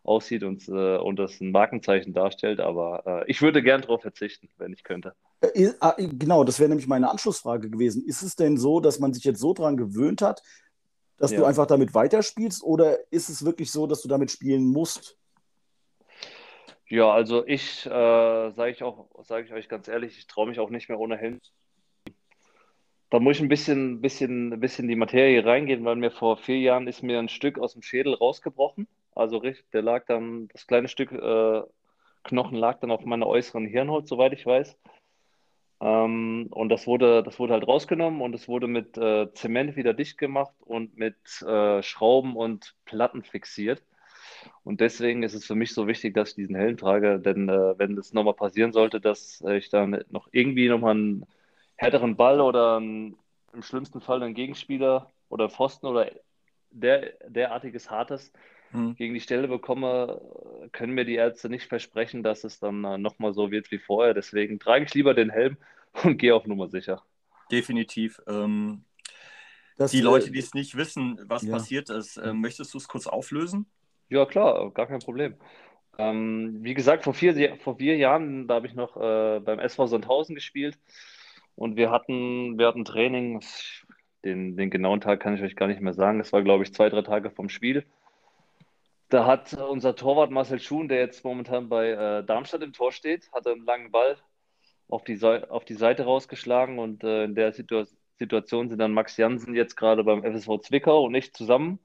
[0.09, 4.49] aussieht und, äh, und das ein Markenzeichen darstellt, aber äh, ich würde gern darauf verzichten,
[4.57, 5.13] wenn ich könnte.
[5.41, 8.03] Äh, ah, genau, das wäre nämlich meine Anschlussfrage gewesen.
[8.05, 10.41] Ist es denn so, dass man sich jetzt so dran gewöhnt hat,
[11.17, 11.39] dass ja.
[11.39, 15.17] du einfach damit weiterspielst oder ist es wirklich so, dass du damit spielen musst?
[16.87, 20.59] Ja, also ich äh, sage ich auch, sage ich euch ganz ehrlich, ich traue mich
[20.59, 21.39] auch nicht mehr ohne Helm
[23.09, 26.87] da muss ich ein bisschen, bisschen, bisschen die Materie reingehen, weil mir vor vier Jahren
[26.87, 28.87] ist mir ein Stück aus dem Schädel rausgebrochen.
[29.15, 31.61] Also richtig, der lag dann, das kleine Stück äh,
[32.23, 34.77] Knochen lag dann auf meiner äußeren Hirnhaut, soweit ich weiß.
[35.81, 39.93] Ähm, und das wurde, das wurde halt rausgenommen und es wurde mit äh, Zement wieder
[39.93, 43.81] dicht gemacht und mit äh, Schrauben und Platten fixiert.
[44.63, 47.77] Und deswegen ist es für mich so wichtig, dass ich diesen Helm trage, denn äh,
[47.77, 51.25] wenn das nochmal passieren sollte, dass ich dann noch irgendwie nochmal einen
[51.75, 53.17] härteren Ball oder einen,
[53.53, 56.11] im schlimmsten Fall einen Gegenspieler oder Pfosten oder
[56.71, 58.31] der, derartiges Hartes
[58.71, 58.95] hm.
[58.95, 60.21] gegen die Stelle bekomme,
[60.71, 64.13] können mir die Ärzte nicht versprechen, dass es dann äh, nochmal so wird wie vorher.
[64.13, 65.57] Deswegen trage ich lieber den Helm
[66.03, 67.03] und gehe auf Nummer sicher.
[67.51, 68.21] Definitiv.
[68.27, 68.83] Ähm,
[69.77, 71.53] das, die Leute, die es nicht wissen, was ja.
[71.53, 73.65] passiert ist, äh, möchtest du es kurz auflösen?
[74.09, 75.35] Ja, klar, gar kein Problem.
[75.97, 79.87] Ähm, wie gesagt, vor vier, vor vier Jahren, da habe ich noch äh, beim SV
[79.87, 80.77] Sandhausen gespielt.
[81.55, 83.41] Und wir hatten, wir hatten Training,
[84.23, 86.19] den, den genauen Tag kann ich euch gar nicht mehr sagen.
[86.19, 87.85] Das war, glaube ich, zwei, drei Tage vom Spiel.
[89.09, 93.31] Da hat unser Torwart Marcel Schuhn, der jetzt momentan bei äh, Darmstadt im Tor steht,
[93.31, 94.17] hat einen langen Ball
[94.87, 97.85] auf die, auf die Seite rausgeschlagen und äh, in der Situ
[98.19, 101.79] Situation sind dann Max Jansen jetzt gerade beim FSV Zwickau und ich zusammen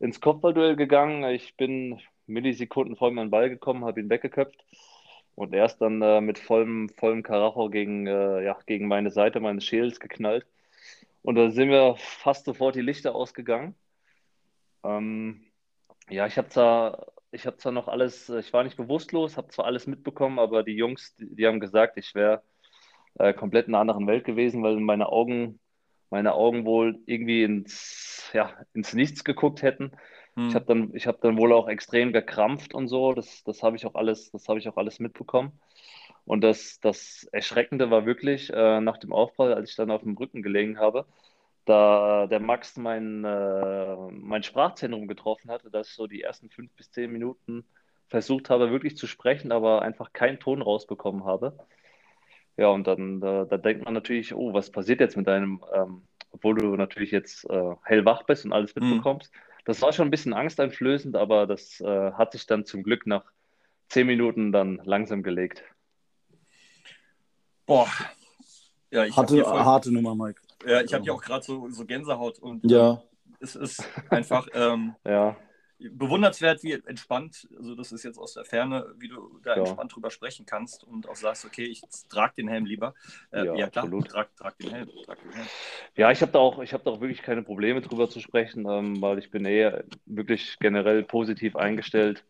[0.00, 1.22] ins Kopfballduell gegangen.
[1.30, 4.64] Ich bin Millisekunden vor ihm an den Ball gekommen, habe ihn weggeköpft
[5.34, 9.38] und er ist dann äh, mit vollem, vollem Karacho gegen, äh, ja, gegen meine Seite
[9.38, 10.46] meines Schädels geknallt.
[11.22, 13.74] Und da sind wir fast sofort die Lichter ausgegangen.
[14.82, 15.45] Ähm,
[16.08, 19.66] ja, ich habe zwar, ich habe zwar noch alles, ich war nicht bewusstlos, habe zwar
[19.66, 22.42] alles mitbekommen, aber die Jungs, die, die haben gesagt, ich wäre
[23.18, 25.58] äh, komplett in einer anderen Welt gewesen, weil meine Augen,
[26.10, 29.92] meine Augen wohl irgendwie ins, ja, ins Nichts geguckt hätten.
[30.36, 30.48] Hm.
[30.48, 33.12] Ich habe dann, hab dann wohl auch extrem gekrampft und so.
[33.14, 35.58] Das, das habe ich auch alles, das habe ich auch alles mitbekommen.
[36.24, 40.16] Und das, das Erschreckende war wirklich äh, nach dem Aufprall, als ich dann auf dem
[40.16, 41.06] Rücken gelegen habe,
[41.66, 46.72] da der Max mein, äh, mein Sprachzentrum getroffen hatte, dass ich so die ersten fünf
[46.74, 47.64] bis zehn Minuten
[48.08, 51.58] versucht habe, wirklich zu sprechen, aber einfach keinen Ton rausbekommen habe.
[52.56, 56.02] Ja, und dann da, da denkt man natürlich, oh, was passiert jetzt mit deinem, ähm,
[56.30, 58.88] obwohl du natürlich jetzt äh, hellwach bist und alles hm.
[58.88, 59.34] mitbekommst.
[59.34, 63.04] Mhm das war schon ein bisschen angsteinflößend, aber das äh, hat sich dann zum Glück
[63.06, 63.24] nach
[63.88, 65.62] zehn Minuten dann langsam gelegt.
[67.66, 67.88] Boah.
[68.92, 70.40] Ja, ich harte, voll, harte Nummer, Mike.
[70.64, 73.02] Ja, ich habe ja auch gerade so, so Gänsehaut und ja.
[73.40, 75.36] es ist einfach ähm, ja
[75.78, 79.58] bewundernswert, wie entspannt, also das ist jetzt aus der Ferne, wie du da ja.
[79.58, 82.94] entspannt drüber sprechen kannst und auch sagst, okay, ich trage den Helm lieber.
[83.30, 85.46] Äh, ja, ja, klar, trag, trag, den Helm, trag den Helm.
[85.96, 89.02] Ja, ich habe da, auch, hab da auch wirklich keine Probleme drüber zu sprechen, ähm,
[89.02, 92.24] weil ich bin eher wirklich generell positiv eingestellt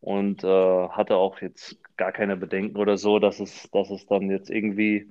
[0.00, 4.28] und äh, hatte auch jetzt gar keine Bedenken oder so, dass es, dass es dann
[4.28, 5.08] jetzt irgendwie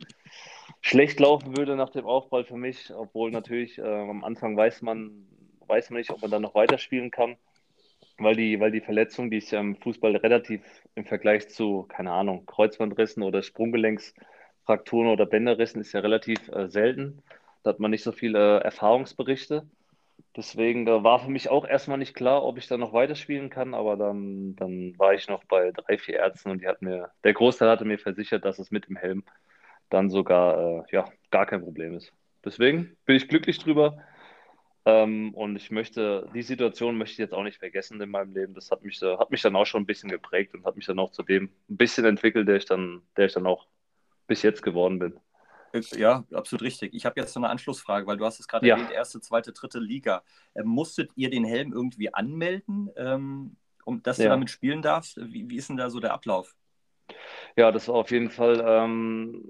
[0.82, 5.28] schlecht laufen würde nach dem Aufprall für mich, obwohl natürlich äh, am Anfang weiß man,
[5.68, 7.38] weiß man nicht, ob man dann noch weiterspielen kann,
[8.18, 10.62] weil die, weil die Verletzung, die ist ja im Fußball relativ
[10.96, 17.22] im Vergleich zu, keine Ahnung, Kreuzbandrissen oder Sprunggelenksfrakturen oder Bänderrissen ist ja relativ äh, selten.
[17.64, 19.68] Da hat man nicht so viele äh, Erfahrungsberichte.
[20.36, 23.98] Deswegen war für mich auch erstmal nicht klar, ob ich da noch weiterspielen kann, aber
[23.98, 27.70] dann, dann war ich noch bei drei, vier Ärzten und die hat mir, der Großteil
[27.70, 29.24] hatte mir versichert, dass es mit dem Helm
[29.92, 32.12] dann sogar äh, ja, gar kein Problem ist.
[32.44, 34.04] Deswegen bin ich glücklich drüber.
[34.84, 38.56] Ähm, und ich möchte, die Situation möchte ich jetzt auch nicht vergessen in meinem Leben.
[38.56, 40.88] Das hat mich, äh, hat mich dann auch schon ein bisschen geprägt und hat mich
[40.88, 43.68] dann auch zu dem ein bisschen entwickelt, der ich dann, der ich dann auch
[44.26, 45.20] bis jetzt geworden bin.
[45.94, 46.94] Ja, absolut richtig.
[46.94, 48.76] Ich habe jetzt noch eine Anschlussfrage, weil du hast es gerade ja.
[48.76, 50.24] erwähnt, erste, zweite, dritte Liga.
[50.56, 54.26] Ähm, musstet ihr den Helm irgendwie anmelden, ähm, um dass ja.
[54.26, 55.18] du damit spielen darfst?
[55.18, 56.56] Wie, wie, ist denn da so der Ablauf?
[57.56, 59.44] Ja, das war auf jeden Fall, ähm,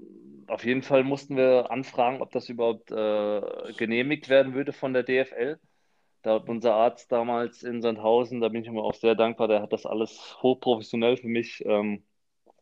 [0.48, 5.02] auf jeden Fall mussten wir anfragen, ob das überhaupt äh, genehmigt werden würde von der
[5.02, 5.58] DFL.
[6.22, 9.62] Da hat unser Arzt damals in Sandhausen, da bin ich immer auch sehr dankbar, der
[9.62, 12.04] hat das alles hochprofessionell für mich ähm,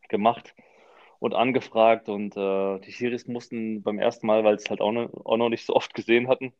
[0.09, 0.55] gemacht
[1.19, 5.09] und angefragt und äh, die Schiris mussten beim ersten Mal, weil es halt auch, ne,
[5.23, 6.53] auch, noch nicht so oft gesehen hatten,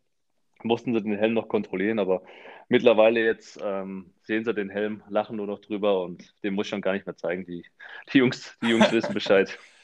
[0.63, 2.21] mussten sie den Helm noch kontrollieren, aber
[2.69, 6.69] mittlerweile jetzt ähm, sehen sie den Helm, lachen nur noch drüber und dem muss ich
[6.69, 7.45] schon gar nicht mehr zeigen.
[7.45, 7.65] Die,
[8.13, 9.57] die Jungs, die Jungs wissen Bescheid.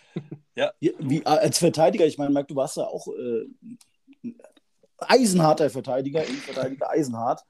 [0.56, 0.72] Ja.
[0.80, 3.46] Wie, als Verteidiger, ich meine, Marc, du warst ja auch äh,
[4.98, 7.44] eisenharter Verteidiger, Innenverteidiger eisenhart.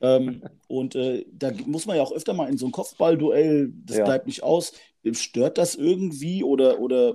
[0.00, 3.98] Ähm, und äh, da muss man ja auch öfter mal in so ein Kopfballduell, das
[3.98, 4.04] ja.
[4.04, 4.72] bleibt nicht aus.
[5.12, 7.14] Stört das irgendwie oder, oder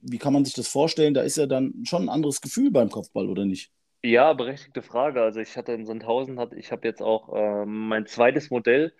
[0.00, 1.14] wie kann man sich das vorstellen?
[1.14, 3.70] Da ist ja dann schon ein anderes Gefühl beim Kopfball, oder nicht?
[4.02, 5.22] Ja, berechtigte Frage.
[5.22, 8.92] Also ich hatte in Sandhausen, ich habe jetzt auch äh, mein zweites Modell,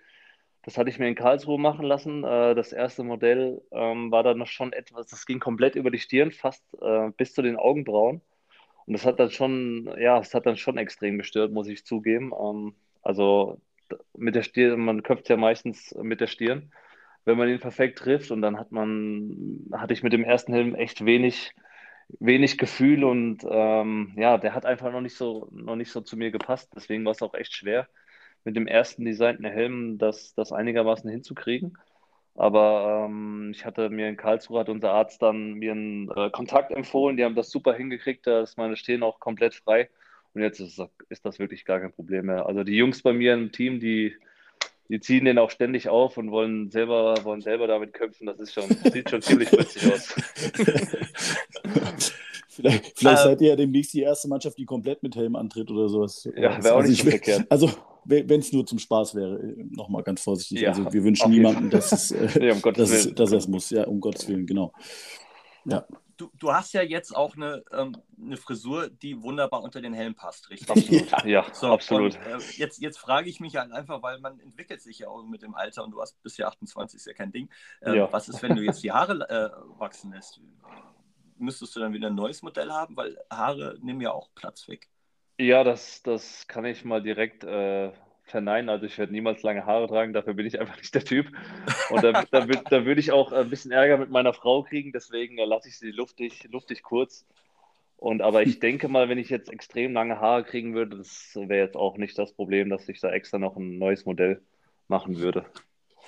[0.64, 2.24] das hatte ich mir in Karlsruhe machen lassen.
[2.24, 5.98] Äh, das erste Modell ähm, war dann noch schon etwas, das ging komplett über die
[5.98, 8.22] Stirn, fast äh, bis zu den Augenbrauen.
[8.86, 12.32] Und das hat dann schon, ja, es hat dann schon extrem gestört, muss ich zugeben.
[12.38, 13.60] Ähm, also
[14.16, 16.72] mit der Stirn, man köpft ja meistens mit der Stirn,
[17.24, 18.30] wenn man ihn perfekt trifft.
[18.30, 21.54] Und dann hat man, hatte ich mit dem ersten Helm echt wenig,
[22.20, 26.16] wenig Gefühl und ähm, ja, der hat einfach noch nicht so, noch nicht so zu
[26.16, 26.72] mir gepasst.
[26.74, 27.88] Deswegen war es auch echt schwer,
[28.44, 31.78] mit dem ersten designten Helm das, das einigermaßen hinzukriegen.
[32.36, 36.72] Aber ähm, ich hatte mir in Karlsruhe, hat unser Arzt dann mir einen äh, Kontakt
[36.72, 37.16] empfohlen.
[37.16, 39.88] Die haben das super hingekriegt, da ist meine Stirn auch komplett frei.
[40.34, 42.46] Und jetzt ist, ist das wirklich gar kein Problem mehr.
[42.46, 44.16] Also die Jungs bei mir im Team, die,
[44.88, 48.26] die ziehen den auch ständig auf und wollen selber, wollen selber damit kämpfen.
[48.26, 50.06] Das ist schon, sieht schon ziemlich witzig aus.
[52.48, 55.70] vielleicht, vielleicht äh, seid ihr ja demnächst die erste Mannschaft, die komplett mit Helm antritt
[55.70, 56.28] oder sowas.
[56.34, 57.46] Ja, wäre auch also nicht verkehrt.
[57.48, 57.70] Also,
[58.04, 59.40] wenn es nur zum Spaß wäre,
[59.70, 60.60] nochmal ganz vorsichtig.
[60.60, 63.70] Ja, also, wir wünschen niemandem, dass es, äh, nee, um dass, es, dass es muss.
[63.70, 64.72] Ja, um Gottes Willen, genau.
[65.64, 65.86] Ja
[66.16, 70.14] du, du hast ja jetzt auch eine, ähm, eine Frisur, die wunderbar unter den Helm
[70.14, 70.70] passt, richtig?
[70.70, 71.10] Absolut.
[71.10, 72.16] Ja, ja so, absolut.
[72.16, 75.24] Und, äh, jetzt, jetzt frage ich mich halt einfach, weil man entwickelt sich ja auch
[75.24, 77.48] mit dem Alter und du hast bis ja 28, ist ja kein Ding.
[77.80, 78.12] Äh, ja.
[78.12, 80.40] Was ist, wenn du jetzt die Haare äh, wachsen lässt?
[81.36, 82.96] Müsstest du dann wieder ein neues Modell haben?
[82.96, 84.88] Weil Haare nehmen ja auch Platz weg.
[85.38, 87.90] Ja, das, das kann ich mal direkt äh,
[88.24, 88.68] verneinen.
[88.68, 91.26] Also ich werde niemals lange Haare tragen, dafür bin ich einfach nicht der Typ.
[91.90, 95.38] Und da, da, da würde ich auch ein bisschen Ärger mit meiner Frau kriegen, deswegen
[95.38, 97.26] äh, lasse ich sie luftig, luftig kurz.
[97.96, 101.64] Und aber ich denke mal, wenn ich jetzt extrem lange Haare kriegen würde, das wäre
[101.64, 104.42] jetzt auch nicht das Problem, dass ich da extra noch ein neues Modell
[104.88, 105.46] machen würde.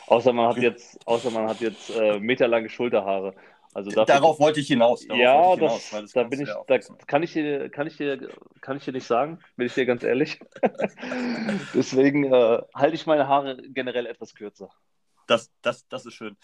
[0.07, 3.35] Außer man hat jetzt, außer man hat jetzt äh, meterlange Schulterhaare.
[3.77, 5.05] Also darauf wollte ich hinaus.
[5.07, 8.33] ja, ich hinaus, das, das da bin ich, da kann ich dir, kann ich dir,
[8.63, 10.41] kann ich dir nicht sagen, bin ich dir ganz ehrlich.
[11.75, 14.71] Deswegen äh, halte ich meine Haare generell etwas kürzer.
[15.27, 16.39] Das, das, das ist schön.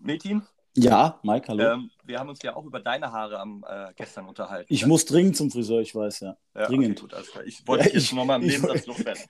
[0.00, 0.42] Metin?
[0.78, 1.64] Ja, Mike, hallo.
[1.64, 4.66] Ähm, wir haben uns ja auch über deine Haare am, äh, gestern unterhalten.
[4.72, 4.88] Ich ne?
[4.88, 6.36] muss dringend zum Friseur, ich weiß, ja.
[6.54, 7.02] ja dringend.
[7.02, 9.22] Okay, gut, ich wollte ja, jetzt nochmal im Nebensatz loswerden.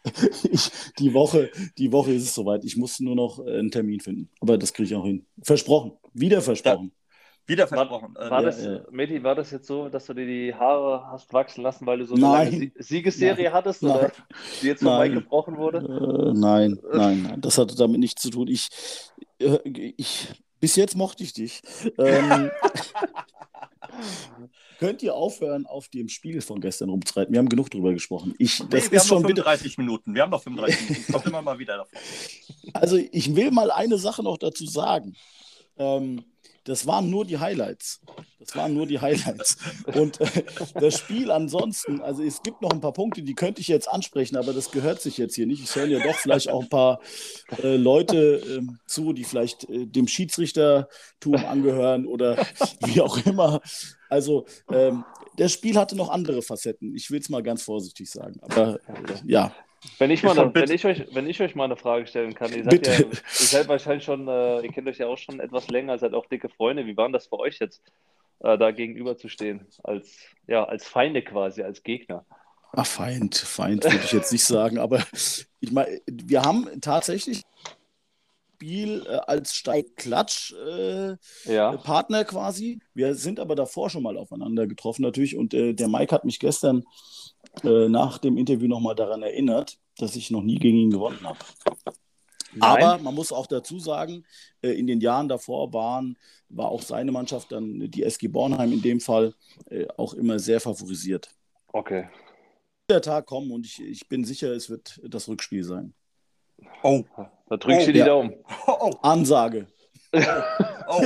[0.99, 2.65] die, Woche, die Woche ist es soweit.
[2.65, 4.29] Ich muss nur noch äh, einen Termin finden.
[4.41, 5.25] Aber das kriege ich auch hin.
[5.41, 5.93] Versprochen.
[6.15, 6.91] Wieder versprochen.
[6.91, 8.17] Da, wieder versprochen.
[8.17, 11.33] War, war das, ja, Meti, war das jetzt so, dass du dir die Haare hast
[11.33, 12.73] wachsen lassen, weil du so eine nein.
[12.77, 13.53] Siegesserie nein.
[13.53, 14.13] hattest oder nein.
[14.63, 15.79] die jetzt von Mike gebrochen wurde?
[15.79, 17.41] Äh, nein, nein, nein.
[17.41, 18.49] Das hatte damit nichts zu tun.
[18.49, 18.69] Ich,
[19.39, 19.59] äh,
[19.97, 21.63] ich, bis jetzt mochte ich dich.
[21.99, 22.51] Ähm,
[24.79, 27.33] könnt ihr aufhören, auf dem Spiel von gestern rumzureiten?
[27.33, 28.35] Wir haben genug drüber gesprochen.
[28.39, 30.15] Ich, das nee, wir ist haben schon noch 35 Minuten.
[30.15, 31.13] Wir haben noch 35 Minuten.
[31.13, 31.99] Kommt immer mal wieder davon.
[32.73, 35.15] Also, ich will mal eine Sache noch dazu sagen.
[35.79, 36.25] Ähm,
[36.67, 38.01] das waren nur die Highlights.
[38.41, 39.57] Das waren nur die Highlights.
[39.95, 43.69] Und äh, das Spiel ansonsten, also es gibt noch ein paar Punkte, die könnte ich
[43.69, 45.63] jetzt ansprechen, aber das gehört sich jetzt hier nicht.
[45.63, 47.01] Es hören ja doch vielleicht auch ein paar
[47.63, 52.37] äh, Leute äh, zu, die vielleicht äh, dem Schiedsrichtertum angehören oder
[52.85, 53.61] wie auch immer.
[54.09, 55.05] Also ähm,
[55.37, 56.95] das Spiel hatte noch andere Facetten.
[56.95, 58.41] Ich will es mal ganz vorsichtig sagen.
[58.43, 58.81] Aber
[59.25, 59.55] ja.
[59.99, 62.53] Wenn ich, mal eine, wenn, ich euch, wenn ich euch mal eine Frage stellen kann,
[62.53, 65.69] ihr seid, ja, ihr seid wahrscheinlich schon, äh, ihr kennt euch ja auch schon etwas
[65.69, 66.87] länger, seid auch dicke Freunde.
[66.87, 67.83] Wie war das für euch jetzt,
[68.41, 69.67] äh, da gegenüber zu stehen?
[69.83, 72.25] Als, ja, als Feinde quasi, als Gegner?
[72.73, 75.03] Ach, Feind, Feind würde ich jetzt nicht sagen, aber
[75.61, 77.43] ich meine, wir haben tatsächlich
[78.57, 82.25] Spiel äh, als Steigklatsch-Partner äh, ja.
[82.25, 82.81] quasi.
[82.95, 86.41] Wir sind aber davor schon mal aufeinander getroffen natürlich und äh, der Mike hat mich
[86.41, 86.85] gestern
[87.65, 91.39] äh, nach dem Interview nochmal daran erinnert, dass ich noch nie gegen ihn gewonnen habe.
[92.61, 94.25] Aber man muss auch dazu sagen,
[94.63, 96.17] äh, in den Jahren davor waren,
[96.49, 99.35] war auch seine Mannschaft, dann die SG Bornheim in dem Fall,
[99.69, 101.29] äh, auch immer sehr favorisiert.
[101.75, 102.09] Okay.
[102.89, 105.93] Der Tag kommen und ich, ich bin sicher, es wird das Rückspiel sein.
[106.83, 107.05] Oh.
[107.49, 108.07] Da drückst oh, du die ja.
[108.07, 108.35] Daumen.
[108.67, 108.91] Oh, oh.
[109.03, 109.67] Ansage.
[110.13, 110.19] Oh.
[110.89, 111.03] oh.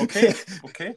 [0.00, 0.94] Okay, okay.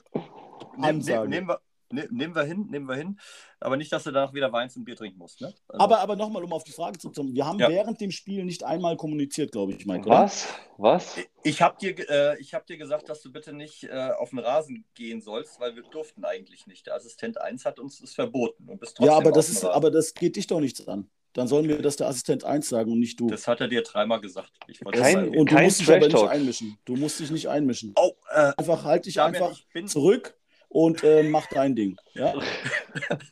[0.77, 1.29] Ansage.
[1.29, 1.59] Nehmen wir,
[1.91, 3.19] ne, nehmen wir hin, nehmen wir hin.
[3.59, 5.41] Aber nicht, dass du danach wieder weinst und Bier trinken musst.
[5.41, 5.53] Ne?
[5.67, 5.83] Also.
[5.83, 7.33] Aber, aber nochmal, um auf die Frage zu kommen.
[7.33, 7.69] Wir haben ja.
[7.69, 10.09] während dem Spiel nicht einmal kommuniziert, glaube ich, Mike.
[10.09, 10.47] Was?
[10.77, 11.15] Was?
[11.43, 14.85] Ich, habe dir, äh, hab dir gesagt, dass du bitte nicht äh, auf den Rasen
[14.95, 16.87] gehen sollst, weil wir durften eigentlich nicht.
[16.87, 18.67] Der Assistent 1 hat uns das verboten.
[18.67, 21.67] Und bist ja, aber das, ist, aber das geht dich doch nichts an dann sollen
[21.67, 23.27] wir das der Assistent 1 sagen und nicht du.
[23.27, 24.51] Das hat er dir dreimal gesagt.
[24.91, 26.77] Kein, und du musst dich aber nicht einmischen.
[26.85, 27.93] Du musst dich nicht einmischen.
[27.95, 30.35] Oh, äh, einfach halt dich Damian, einfach zurück
[30.69, 31.97] und äh, mach dein Ding.
[32.13, 32.33] Ja?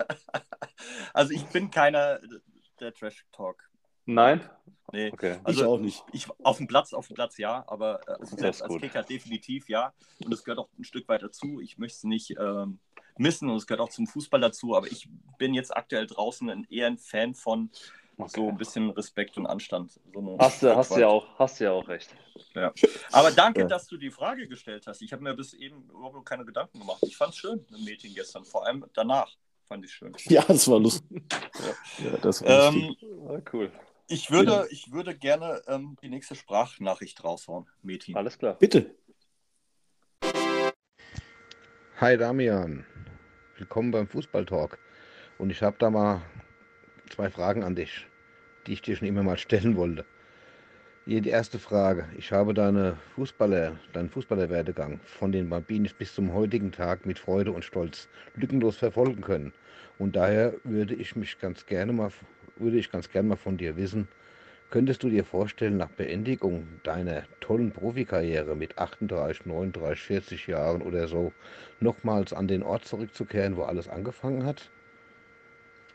[1.14, 2.20] also ich bin keiner
[2.80, 3.70] der Trash Talk.
[4.06, 4.42] Nein?
[4.94, 5.38] Nee, okay.
[5.44, 6.04] also ich auch nicht.
[6.12, 9.70] Ich, auf dem Platz, auf dem Platz ja, aber äh, also selbst als Kicker definitiv
[9.70, 9.94] ja.
[10.26, 11.62] Und es gehört auch ein Stück weit dazu.
[11.62, 12.80] Ich möchte es nicht ähm,
[13.22, 15.08] missen und es gehört auch zum Fußball dazu, aber ich
[15.38, 17.70] bin jetzt aktuell draußen eher ein Fan von
[18.18, 18.32] okay.
[18.36, 20.00] so ein bisschen Respekt und Anstand.
[20.14, 22.14] So hast, du, hast, du ja auch, hast du ja auch recht.
[22.56, 22.74] Ja.
[23.12, 23.68] Aber danke, ja.
[23.68, 25.02] dass du die Frage gestellt hast.
[25.02, 27.00] Ich habe mir bis eben überhaupt keine Gedanken gemacht.
[27.04, 29.32] Ich fand es schön, ein Meeting gestern, vor allem danach
[29.66, 30.14] fand ich schön.
[30.26, 31.24] Ja, das war lustig.
[32.00, 32.12] ja.
[32.12, 32.96] ja das war ähm,
[33.28, 33.72] ah, cool.
[34.08, 38.18] Ich würde, ich würde gerne ähm, die nächste Sprachnachricht raushauen, Metin.
[38.18, 38.56] Alles klar.
[38.56, 38.94] Bitte.
[42.02, 42.84] Hi Damian,
[43.62, 44.80] willkommen beim Fußballtalk.
[45.38, 46.24] Und ich habe da mal
[47.12, 48.08] zwei Fragen an dich,
[48.66, 50.04] die ich dir schon immer mal stellen wollte.
[51.06, 52.08] Hier die erste Frage.
[52.18, 57.52] Ich habe deine Fußballer, deinen Fußballerwerdegang von den Bambinis bis zum heutigen Tag mit Freude
[57.52, 59.54] und Stolz lückenlos verfolgen können.
[60.00, 62.10] Und daher würde ich mich ganz gerne mal,
[62.56, 64.08] würde ich ganz gerne mal von dir wissen,
[64.72, 71.10] Könntest du dir vorstellen, nach Beendigung deiner tollen Profikarriere mit 38, 39, 40 Jahren oder
[71.10, 71.34] so,
[71.82, 74.70] nochmals an den Ort zurückzukehren, wo alles angefangen hat?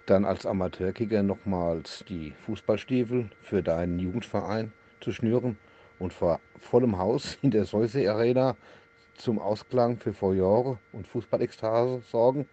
[0.04, 5.56] Dann als Amateurkicker nochmals die Fußballstiefel für deinen Jugendverein zu schnüren
[5.98, 8.58] und vor vollem Haus in der Seusee Arena
[9.14, 12.46] zum Ausklang für Feuillore und Fußballekstase sorgen?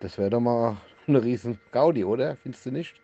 [0.00, 2.36] Das wäre doch mal eine riesen Gaudi, oder?
[2.36, 3.00] Findest du nicht?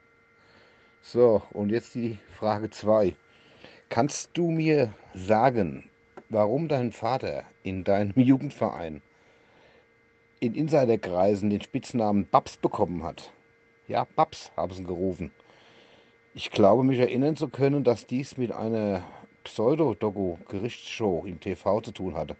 [1.07, 3.15] So, und jetzt die Frage 2.
[3.91, 5.91] Kannst du mir sagen,
[6.31, 9.03] warum dein Vater in deinem Jugendverein
[10.41, 13.31] in Insiderkreisen den Spitznamen Babs bekommen hat?
[13.87, 15.31] Ja, Babs haben sie gerufen.
[16.33, 19.05] Ich glaube, mich erinnern zu können, dass dies mit einer
[19.45, 22.35] Pseudo-Doku-Gerichtsshow im TV zu tun hatte.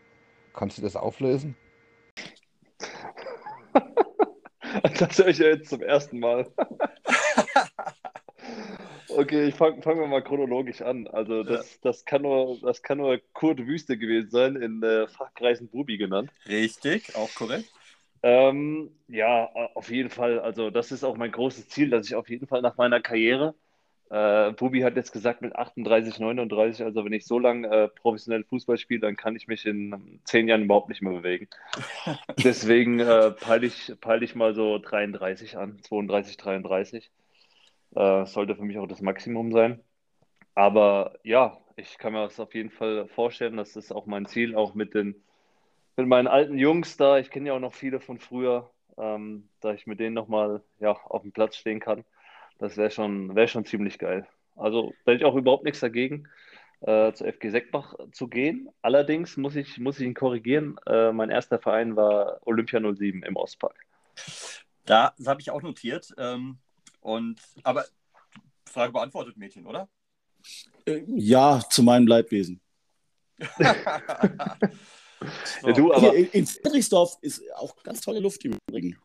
[0.55, 1.55] Kannst du das auflösen?
[4.99, 6.51] das höre ich ja jetzt zum ersten Mal.
[9.17, 11.07] Okay, ich fange fang mal chronologisch an.
[11.07, 11.79] Also das, ja.
[11.83, 16.31] das, kann nur, das kann nur Kurt Wüste gewesen sein, in äh, Fachkreisen Bubi genannt.
[16.49, 17.71] Richtig, auch korrekt.
[18.23, 20.41] Ähm, ja, auf jeden Fall.
[20.41, 23.55] Also das ist auch mein großes Ziel, dass ich auf jeden Fall nach meiner Karriere,
[24.11, 28.45] äh, Bubi hat jetzt gesagt mit 38, 39, also wenn ich so lange äh, professionell
[28.45, 31.49] Fußball spiele, dann kann ich mich in zehn Jahren überhaupt nicht mehr bewegen.
[32.45, 37.11] Deswegen äh, peile ich, peil ich mal so 33 an, 32, 33.
[37.95, 39.81] Äh, sollte für mich auch das Maximum sein.
[40.55, 43.57] Aber ja, ich kann mir das auf jeden Fall vorstellen.
[43.57, 45.25] Das ist auch mein Ziel, auch mit den
[45.97, 47.19] mit meinen alten Jungs da.
[47.19, 50.93] Ich kenne ja auch noch viele von früher, ähm, da ich mit denen nochmal ja,
[50.93, 52.05] auf dem Platz stehen kann.
[52.59, 54.27] Das wäre schon, wär schon ziemlich geil.
[54.57, 56.29] Also da hätte ich auch überhaupt nichts dagegen,
[56.81, 58.69] äh, zur FG Seckbach zu gehen.
[58.83, 60.77] Allerdings muss ich, muss ich ihn korrigieren.
[60.87, 63.77] Äh, mein erster Verein war Olympia 07 im Ostpark.
[64.85, 66.15] Da, das habe ich auch notiert.
[66.19, 66.59] Ähm,
[67.05, 67.85] und, aber
[68.65, 69.89] Frage beantwortet, Mädchen, oder?
[70.87, 72.61] Äh, ja, zu meinem Leidwesen.
[73.39, 73.47] so.
[73.63, 74.59] ja,
[75.75, 76.13] du, aber...
[76.13, 78.99] Hier in Friedrichsdorf ist auch ganz tolle Luft im Übrigen.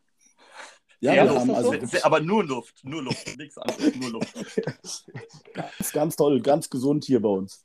[1.00, 4.34] Ja, ja haben also, aber nur Luft, nur Luft, nichts anderes, nur Luft.
[5.54, 7.64] ganz, ganz toll, ganz gesund hier bei uns.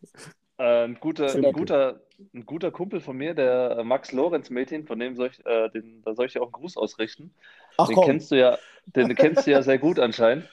[0.57, 2.01] Äh, ein, guter, ein, guter,
[2.33, 6.01] ein guter Kumpel von mir, der Max Lorenz Mädchen, von dem soll ich, äh, den,
[6.01, 7.33] da soll ich dir auch einen Gruß ausrichten.
[7.77, 8.05] Ach, den komm.
[8.05, 10.49] kennst du ja, den kennst du ja sehr gut anscheinend.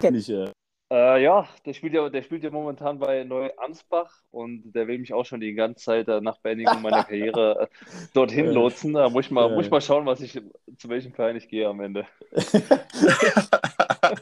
[0.00, 0.52] Kenn ich ja.
[0.92, 5.14] Äh, ja, der spielt ja, der spielt ja momentan bei Neu-Ansbach und der will mich
[5.14, 7.66] auch schon die ganze Zeit äh, nach Beendigung meiner Karriere äh,
[8.12, 8.92] dorthin lotsen.
[8.92, 9.54] Da muss ich, mal, ja.
[9.54, 10.32] muss ich mal schauen, was ich,
[10.76, 12.06] zu welchem Verein ich gehe am Ende.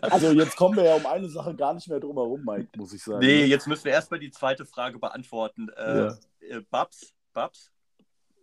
[0.02, 2.92] also jetzt kommen wir ja um eine Sache gar nicht mehr drum herum, Mike, muss
[2.92, 3.18] ich sagen.
[3.18, 5.70] Nee, jetzt müssen wir erstmal die zweite Frage beantworten.
[5.76, 6.18] Äh, ja.
[6.40, 7.72] Äh, Babs, Babs?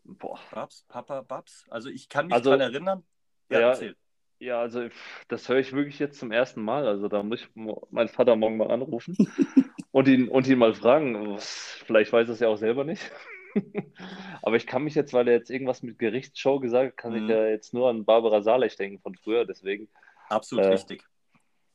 [0.04, 0.38] Boah.
[0.52, 1.66] Babs, Papa, Babs?
[1.70, 3.04] Also ich kann mich also, daran erinnern.
[3.50, 3.92] Ja, ja.
[4.40, 4.88] Ja, also
[5.30, 6.88] das höre ich wirklich jetzt zum ersten Mal.
[6.88, 7.50] Also da muss ich
[7.90, 9.16] meinen Vater morgen mal anrufen
[9.92, 11.38] und ihn, und ihn mal fragen.
[11.40, 13.12] Vielleicht weiß er es ja auch selber nicht.
[14.44, 17.24] Aber ich kann mich jetzt, weil er jetzt irgendwas mit Gerichtsshow gesagt hat, kann mhm.
[17.24, 19.46] ich ja jetzt nur an Barbara Salech denken von früher.
[19.46, 19.90] Deswegen.
[20.30, 21.04] Absolut äh, richtig.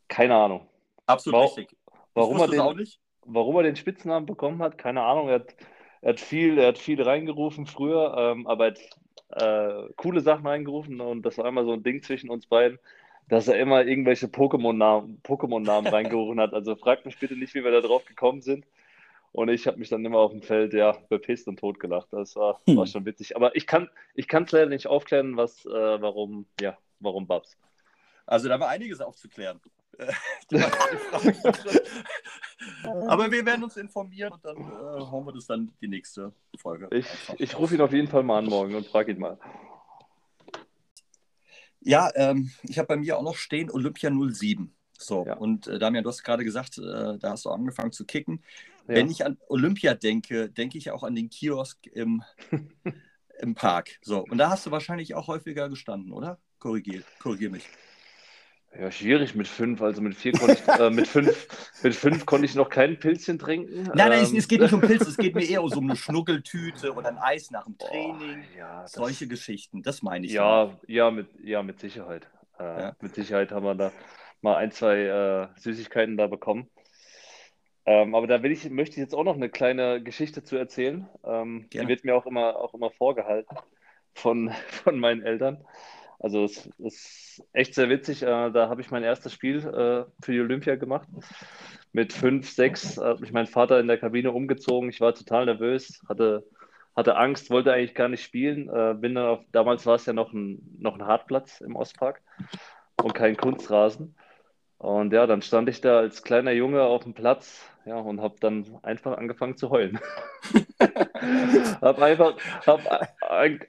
[0.06, 0.68] Keine Ahnung.
[1.06, 1.76] Absolut War, richtig.
[2.14, 2.88] Warum er, den,
[3.24, 5.28] warum er den Spitznamen bekommen hat, keine Ahnung.
[5.28, 5.56] Er hat,
[6.02, 8.80] er hat, viel, er hat viel reingerufen früher, ähm, aber er hat
[9.33, 12.79] äh, coole Sachen eingerufen und das war immer so ein Ding zwischen uns beiden,
[13.29, 16.55] dass er immer irgendwelche Pokémon-Namen Pokémon reingerufen hat.
[16.55, 18.66] Also fragt mich bitte nicht, wie wir da drauf gekommen sind.
[19.33, 22.09] Und ich habe mich dann immer auf dem Feld ja bepisst und totgelacht.
[22.11, 22.77] Das war, hm.
[22.77, 23.35] war schon witzig.
[23.35, 27.57] Aber ich kann ich es leider nicht aufklären, was, äh, warum, ja, warum Babs.
[28.27, 29.59] Also da war einiges aufzuklären.
[33.09, 36.88] Aber wir werden uns informieren und dann äh, hauen wir das dann die nächste Folge.
[36.92, 37.07] Ich,
[37.38, 39.38] ich rufe ihn auf jeden Fall mal an morgen und frage ihn mal.
[41.81, 44.72] Ja, ähm, ich habe bei mir auch noch stehen Olympia 07.
[44.98, 45.35] So, ja.
[45.35, 48.42] und äh, Damian, du hast gerade gesagt, äh, da hast du angefangen zu kicken.
[48.87, 48.94] Ja.
[48.94, 52.22] Wenn ich an Olympia denke, denke ich auch an den Kiosk im,
[53.40, 53.98] im Park.
[54.03, 56.38] So, und da hast du wahrscheinlich auch häufiger gestanden, oder?
[56.59, 57.68] Korrigier, korrigier mich.
[58.78, 59.82] Ja, schwierig mit fünf.
[59.82, 63.38] Also mit vier konnte ich, äh, mit fünf, mit fünf konnte ich noch kein Pilzchen
[63.38, 63.82] trinken.
[63.82, 65.94] Nein, nein, ähm, es, geht nicht um Pilze, es geht mir eher um so eine
[65.94, 68.44] Schnuckeltüte oder ein Eis nach dem Training.
[68.54, 70.32] Oh, ja, Solche das, Geschichten, das meine ich.
[70.32, 72.26] Ja, ja, mit, ja, mit Sicherheit.
[72.58, 72.96] Äh, ja.
[73.00, 73.92] Mit Sicherheit haben wir da
[74.40, 76.70] mal ein, zwei äh, Süßigkeiten da bekommen.
[77.85, 81.08] Ähm, aber da will ich, möchte ich jetzt auch noch eine kleine Geschichte zu erzählen.
[81.24, 83.56] Ähm, die wird mir auch immer, auch immer vorgehalten
[84.14, 85.64] von, von meinen Eltern.
[86.22, 88.22] Also es ist echt sehr witzig.
[88.22, 91.08] Äh, da habe ich mein erstes Spiel äh, für die Olympia gemacht.
[91.92, 94.88] Mit fünf, sechs hat mich mein Vater in der Kabine umgezogen.
[94.88, 96.46] Ich war total nervös, hatte,
[96.94, 98.68] hatte Angst, wollte eigentlich gar nicht spielen.
[98.68, 102.22] Äh, bin dann auf, damals war es ja noch ein, noch ein Hartplatz im Ostpark
[103.02, 104.14] und kein Kunstrasen.
[104.78, 108.37] Und ja, dann stand ich da als kleiner Junge auf dem Platz ja, und habe
[108.40, 109.99] dann einfach angefangen zu heulen.
[111.81, 112.81] habe einfach hab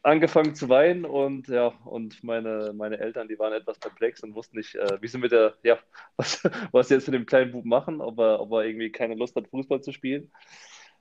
[0.04, 4.58] angefangen zu weinen und ja, und meine, meine Eltern, die waren etwas perplex und wussten
[4.58, 5.78] nicht, äh, wie sie mit der, ja,
[6.18, 9.16] was, was sie jetzt mit dem kleinen Bub machen, ob er, ob er irgendwie keine
[9.16, 10.32] Lust hat, Fußball zu spielen.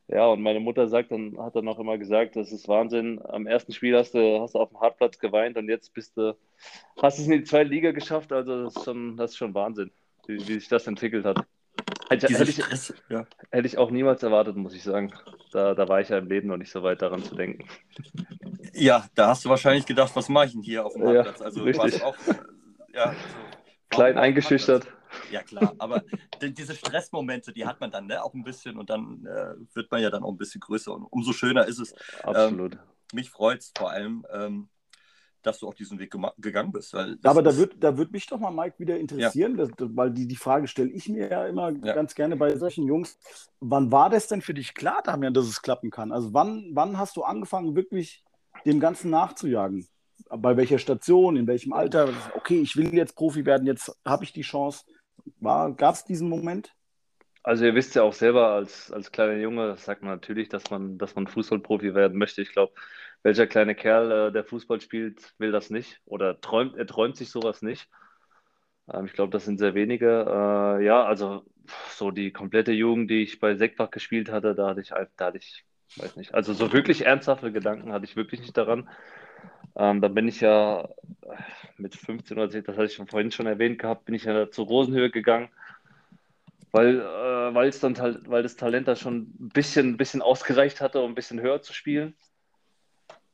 [0.08, 3.20] Ja, und meine Mutter sagt dann, hat dann auch immer gesagt, das ist Wahnsinn.
[3.24, 6.36] Am ersten Spiel hast du, hast du auf dem Hartplatz geweint und jetzt bist du,
[7.00, 8.32] hast es in die zweite Liga geschafft.
[8.32, 9.90] Also das ist schon, das ist schon Wahnsinn
[10.26, 11.46] wie, wie sich das entwickelt hat.
[12.08, 13.26] Hätte, hätte, ich, Stress, ja.
[13.50, 15.12] hätte, ich, auch niemals erwartet, muss ich sagen.
[15.52, 17.66] Da, da war ich ja im Leben noch nicht so weit daran zu denken.
[18.74, 21.38] Ja, da hast du wahrscheinlich gedacht, was mache ich denn hier auf dem Marktplatz?
[21.38, 22.02] Ja, also richtig.
[22.02, 22.34] auch äh,
[22.94, 23.12] ja,
[23.90, 24.86] so, klein eingeschüchtert.
[25.30, 26.02] Ja, klar, aber
[26.40, 30.00] diese Stressmomente, die hat man dann ne, auch ein bisschen und dann äh, wird man
[30.00, 31.94] ja dann auch ein bisschen größer und umso schöner ist es.
[32.22, 32.74] Absolut.
[32.74, 32.80] Ähm,
[33.12, 34.68] mich freut es vor allem, ähm,
[35.42, 36.94] dass du auch diesen Weg gegangen bist.
[36.94, 39.66] aber da wird, da wird mich doch mal, Mike, wieder interessieren, ja.
[39.66, 41.94] dass, weil die, die Frage stelle ich mir ja immer ja.
[41.94, 43.18] ganz gerne bei solchen Jungs.
[43.60, 46.12] Wann war das denn für dich klar, Damian, dass es klappen kann?
[46.12, 48.24] Also wann, wann hast du angefangen, wirklich
[48.64, 49.86] dem Ganzen nachzujagen?
[50.28, 52.08] Bei welcher Station, in welchem Alter?
[52.34, 54.84] Okay, ich will jetzt Profi werden, jetzt habe ich die Chance.
[55.40, 56.74] Gab es diesen Moment?
[57.44, 60.96] Also ihr wisst ja auch selber als, als kleiner Junge, sagt man natürlich, dass man,
[60.96, 62.40] dass man Fußballprofi werden möchte.
[62.40, 62.72] Ich glaube,
[63.22, 67.30] welcher kleine Kerl, äh, der Fußball spielt, will das nicht oder träumt, er träumt sich
[67.30, 67.88] sowas nicht.
[68.92, 70.26] Ähm, ich glaube, das sind sehr wenige.
[70.28, 71.44] Äh, ja, also
[71.90, 75.38] so die komplette Jugend, die ich bei Sektbach gespielt hatte, da hatte ich, da hatte
[75.38, 75.64] ich,
[75.96, 78.88] weiß nicht, also so wirklich ernsthafte Gedanken hatte ich wirklich nicht daran.
[79.76, 80.88] Ähm, dann bin ich ja
[81.78, 84.66] mit 15 oder 10, das hatte ich vorhin schon erwähnt gehabt, bin ich ja zur
[84.66, 85.48] Rosenhöhe gegangen
[86.72, 87.96] weil äh, dann
[88.26, 91.60] weil das Talent da schon ein bisschen, ein bisschen ausgereicht hatte, um ein bisschen höher
[91.60, 92.14] zu spielen.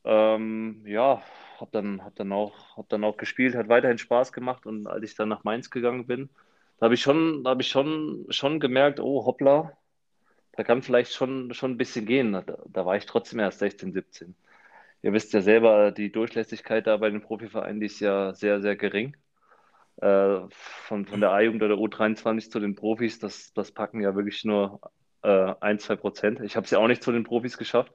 [0.04, 1.22] Ähm, ja,
[1.60, 5.04] habe dann, hab dann, auch, hab dann auch gespielt, hat weiterhin Spaß gemacht und als
[5.04, 6.30] ich dann nach Mainz gegangen bin,
[6.78, 9.76] da habe ich schon, da habe ich schon, schon gemerkt, oh hoppla,
[10.52, 12.32] da kann vielleicht schon, schon ein bisschen gehen.
[12.32, 14.34] Da, da war ich trotzdem erst 16, 17.
[15.02, 18.76] Ihr wisst ja selber, die Durchlässigkeit da bei den Profivereinen, die ist ja sehr, sehr
[18.76, 19.16] gering
[20.00, 24.44] äh, von, von der A-Jugend oder U23 zu den Profis, das, das packen ja wirklich
[24.44, 24.80] nur
[25.22, 26.40] äh, ein, zwei Prozent.
[26.40, 27.92] Ich habe es ja auch nicht zu den Profis geschafft.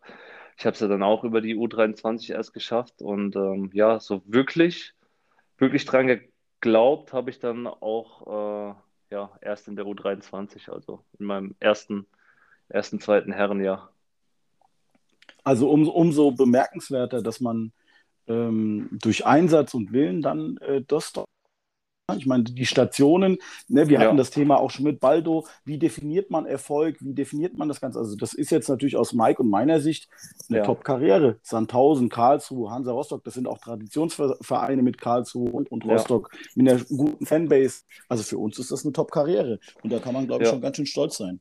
[0.57, 3.01] Ich habe es ja dann auch über die U23 erst geschafft.
[3.01, 4.93] Und ähm, ja, so wirklich,
[5.57, 8.75] wirklich dran geglaubt habe ich dann auch äh,
[9.11, 12.07] ja, erst in der U23, also in meinem ersten,
[12.69, 13.91] ersten zweiten Herrenjahr.
[15.43, 17.73] Also um, umso bemerkenswerter, dass man
[18.27, 21.25] ähm, durch Einsatz und Willen dann äh, das doch
[22.17, 23.37] ich meine, die Stationen,
[23.69, 24.05] ne, wir ja.
[24.05, 25.47] hatten das Thema auch schon mit Baldo.
[25.63, 26.97] Wie definiert man Erfolg?
[26.99, 27.99] Wie definiert man das Ganze?
[27.99, 30.09] Also, das ist jetzt natürlich aus Mike und meiner Sicht
[30.49, 30.63] eine ja.
[30.65, 31.37] Top-Karriere.
[31.43, 36.39] Sandhausen, Karlsruhe, Hansa Rostock, das sind auch Traditionsvereine mit Karlsruhe und, und Rostock ja.
[36.55, 37.83] mit einer guten Fanbase.
[38.09, 39.59] Also, für uns ist das eine Top-Karriere.
[39.81, 41.39] Und da kann man, glaube ich, schon ganz schön stolz sein.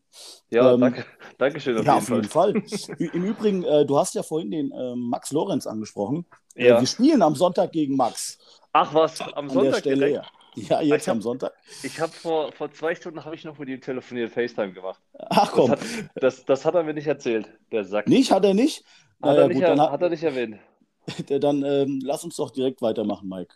[0.51, 1.05] Ja, ähm, danke.
[1.39, 1.77] Dankeschön.
[1.77, 2.63] Auf ja, auf jeden Fall.
[2.63, 2.99] Fall.
[2.99, 6.25] Im Übrigen, äh, du hast ja vorhin den äh, Max Lorenz angesprochen.
[6.55, 6.81] Äh, ja.
[6.81, 8.39] wir spielen am Sonntag gegen Max.
[8.73, 10.25] Ach was, am An Sonntag Stelle, direkt?
[10.25, 10.42] Ja.
[10.55, 11.53] Ja, jetzt hab, am Sonntag.
[11.83, 15.01] Ich habe vor, vor zwei Stunden habe ich noch mit ihm telefoniert, FaceTime gemacht.
[15.31, 15.71] Ach komm.
[15.71, 18.07] Das hat, das, das hat er mir nicht erzählt, der Sack.
[18.07, 18.31] Nicht?
[18.31, 18.85] Hat er nicht?
[19.23, 20.59] Hat, naja, er, nicht gut, er, hat, er nicht erwähnt.
[21.41, 23.55] Dann ähm, lass uns doch direkt weitermachen, Mike.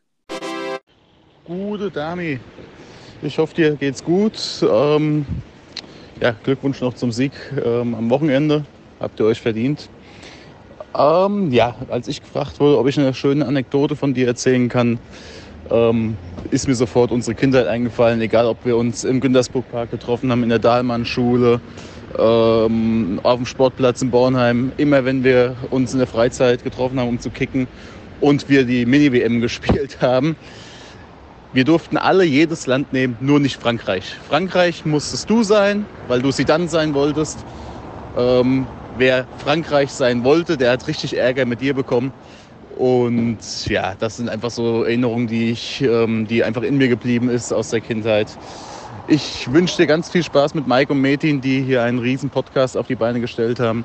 [1.44, 2.40] Gute Dami.
[3.22, 4.38] Ich hoffe, dir geht's gut.
[4.62, 5.26] Ähm,
[6.20, 7.32] ja, Glückwunsch noch zum Sieg
[7.64, 8.64] ähm, am Wochenende.
[9.00, 9.88] Habt ihr euch verdient.
[10.96, 14.98] Ähm, ja, als ich gefragt wurde, ob ich eine schöne Anekdote von dir erzählen kann,
[15.70, 16.16] ähm,
[16.50, 20.48] ist mir sofort unsere Kindheit eingefallen, egal ob wir uns im Güntersburg-Park getroffen haben, in
[20.48, 21.60] der Dahlmann-Schule,
[22.18, 27.08] ähm, auf dem Sportplatz in Bornheim, immer wenn wir uns in der Freizeit getroffen haben,
[27.08, 27.66] um zu kicken
[28.20, 30.36] und wir die Mini-WM gespielt haben.
[31.52, 34.16] Wir durften alle jedes Land nehmen, nur nicht Frankreich.
[34.28, 37.38] Frankreich musstest du sein, weil du sie dann sein wolltest.
[38.18, 38.66] Ähm,
[38.98, 42.12] wer Frankreich sein wollte, der hat richtig Ärger mit dir bekommen.
[42.76, 47.30] Und ja, das sind einfach so Erinnerungen, die ich, ähm, die einfach in mir geblieben
[47.30, 48.36] ist aus der Kindheit.
[49.08, 52.76] Ich wünsche dir ganz viel Spaß mit Mike und Metin, die hier einen riesen Podcast
[52.76, 53.84] auf die Beine gestellt haben.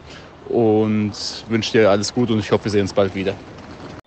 [0.50, 1.14] Und
[1.48, 3.34] wünsche dir alles Gute und ich hoffe, wir sehen uns bald wieder.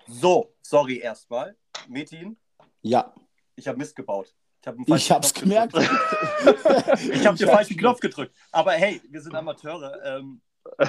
[0.07, 1.57] So, sorry erstmal.
[1.89, 2.37] Metin?
[2.82, 3.14] Ja.
[3.57, 4.35] Ich habe Mist gebaut.
[4.61, 5.74] Ich, hab ich hab's Knopf gemerkt.
[7.12, 8.35] ich habe den falschen Knopf gedrückt.
[8.51, 9.99] Aber hey, wir sind Amateure.
[10.05, 10.41] Ähm,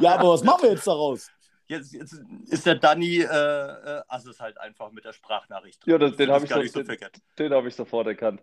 [0.00, 1.28] ja, aber was machen wir jetzt daraus?
[1.68, 5.92] Jetzt, jetzt ist der Danny, äh, äh, also ist halt einfach mit der Sprachnachricht drin.
[5.92, 6.98] Ja, das, den habe ich, so, so den,
[7.38, 8.40] den hab ich sofort erkannt.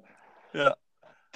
[0.54, 0.76] Ja.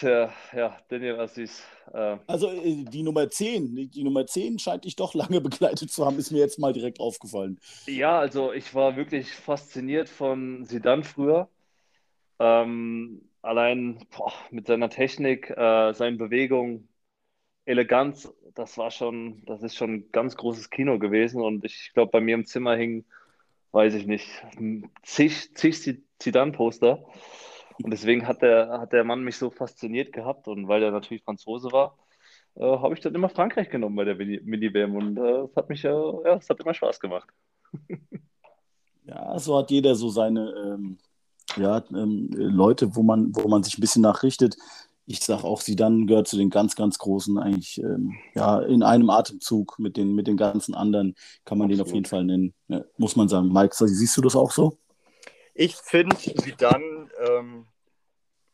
[0.02, 1.64] Der, ja, Daniel Assis.
[1.92, 2.18] Äh.
[2.28, 6.20] Also äh, die Nummer 10, die Nummer 10 scheint dich doch lange begleitet zu haben,
[6.20, 7.60] ist mir jetzt mal direkt aufgefallen.
[7.88, 11.50] Ja, also ich war wirklich fasziniert von Sidan früher.
[12.40, 16.90] Ähm, allein boah, mit seiner Technik, äh, seinen Bewegungen,
[17.68, 22.12] Eleganz, das war schon, das ist schon ein ganz großes Kino gewesen und ich glaube,
[22.12, 23.06] bei mir im Zimmer hing,
[23.74, 24.28] weiß ich nicht,
[25.04, 27.06] zig, zig Zidane-Poster
[27.84, 31.24] und deswegen hat der, hat der Mann mich so fasziniert gehabt und weil er natürlich
[31.24, 31.98] Franzose war,
[32.56, 35.84] äh, habe ich dann immer Frankreich genommen bei der Mini-WM und äh, es hat mich
[35.84, 37.30] ja, ja, es hat immer Spaß gemacht.
[39.04, 40.98] ja, so hat jeder so seine ähm,
[41.58, 44.58] ja, ähm, Leute, wo man, wo man sich ein bisschen nachrichtet
[45.08, 48.84] ich sage auch, sie dann gehört zu den ganz, ganz großen, eigentlich ähm, ja, in
[48.84, 51.88] einem Atemzug mit den, mit den ganzen anderen, kann man Absolut.
[51.88, 52.54] den auf jeden Fall nennen.
[52.68, 53.52] Ja, muss man sagen.
[53.52, 54.78] Mike, siehst du das auch so?
[55.54, 57.68] Ich finde sie dann ähm,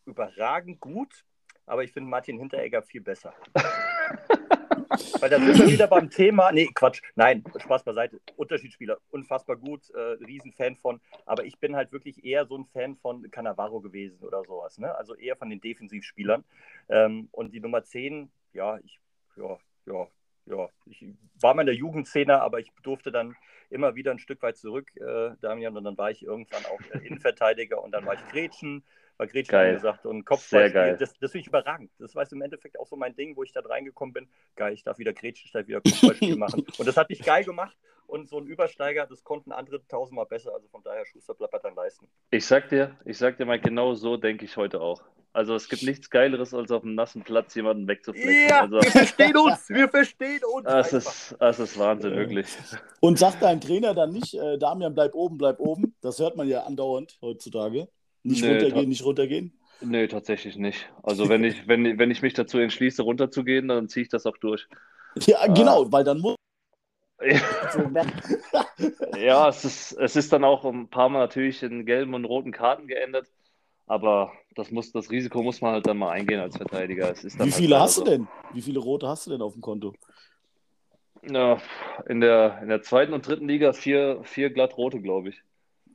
[0.06, 1.26] überragend gut,
[1.66, 3.34] aber ich finde Martin Hinteregger viel besser.
[5.20, 6.52] Weil da sind wir wieder beim Thema.
[6.52, 7.02] Nee, Quatsch.
[7.16, 8.20] Nein, Spaß beiseite.
[8.36, 11.02] Unterschiedsspieler, unfassbar gut, äh, Riesenfan von.
[11.26, 14.78] Aber ich bin halt wirklich eher so ein Fan von Cannavaro gewesen oder sowas.
[14.78, 14.94] Ne?
[14.96, 16.44] Also eher von den Defensivspielern.
[16.90, 19.00] Ähm, und die Nummer 10, ja, ich,
[19.36, 20.08] ja, ja,
[20.46, 20.70] ja.
[20.86, 21.06] Ich
[21.40, 23.36] war mal in der Jugendszene, aber ich durfte dann
[23.70, 25.76] immer wieder ein Stück weit zurück, äh, Damian.
[25.78, 28.84] Und dann war ich irgendwann auch äh, Innenverteidiger und dann war ich Gretchen
[29.18, 30.98] bei Gretchen angesagt und Kopfballspiel.
[31.00, 31.92] Das, das finde ich überragend.
[32.00, 34.28] Das war im Endeffekt auch so mein Ding, wo ich da reingekommen bin.
[34.56, 36.66] Geil, ich darf wieder Gretchen, statt wieder Kopfballspiel machen.
[36.78, 37.78] Und das hat mich geil gemacht.
[38.08, 40.54] Und so ein Übersteiger, das konnten andere tausendmal besser.
[40.54, 42.08] Also von daher Schuster bleibt dann leisten.
[42.32, 45.02] Ich sag dir, ich sag dir mal, genau so denke ich heute auch.
[45.32, 48.50] Also es gibt nichts Geileres, als auf einem nassen Platz jemanden wegzuflecken.
[48.50, 50.66] Ja, also, wir verstehen uns, wir verstehen uns.
[50.66, 52.56] Das ist, das ist Wahnsinn, wirklich.
[53.00, 55.96] Und sagt dein Trainer dann nicht, äh, Damian, bleib oben, bleib oben.
[56.02, 57.88] Das hört man ja andauernd heutzutage.
[58.24, 59.54] Nicht nee, runtergehen, nicht runtergehen?
[59.82, 60.90] Nee, tatsächlich nicht.
[61.04, 64.38] Also wenn ich, wenn, wenn ich mich dazu entschließe, runterzugehen, dann ziehe ich das auch
[64.38, 64.68] durch.
[65.28, 66.36] Ja, genau, äh, weil dann muss.
[69.16, 72.52] ja, es ist, es ist dann auch ein paar Mal natürlich in gelben und roten
[72.52, 73.28] Karten geendet.
[73.86, 77.14] Aber das, muss, das Risiko muss man halt dann mal eingehen als Verteidiger.
[77.16, 78.04] Wie halt viele hast so.
[78.04, 78.28] du denn?
[78.54, 79.94] Wie viele rote hast du denn auf dem Konto?
[81.30, 81.62] Ja,
[82.08, 85.44] in der, in der zweiten und dritten Liga vier, vier glatt rote, glaube ich.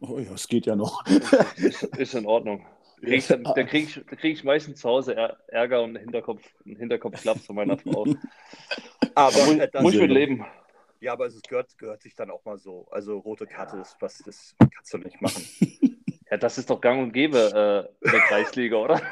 [0.00, 1.04] Oh ja, es geht ja noch.
[1.56, 2.64] ist, ist in Ordnung.
[3.00, 5.14] krieg ich, dann, da kriege ich, krieg ich meistens zu Hause
[5.48, 8.06] Ärger und einen Hinterkopf, einen Hinterkopfklapp von meiner Frau.
[9.14, 10.44] Aber muss, das- muss ich mit leben.
[11.00, 12.88] Ja, aber es gehört, gehört sich dann auch mal so.
[12.90, 15.44] Also rote Karte ist was, das kannst du nicht machen.
[16.30, 17.38] Ja, das ist doch gang und gäbe
[18.02, 19.00] äh, in der Kreisliga, oder?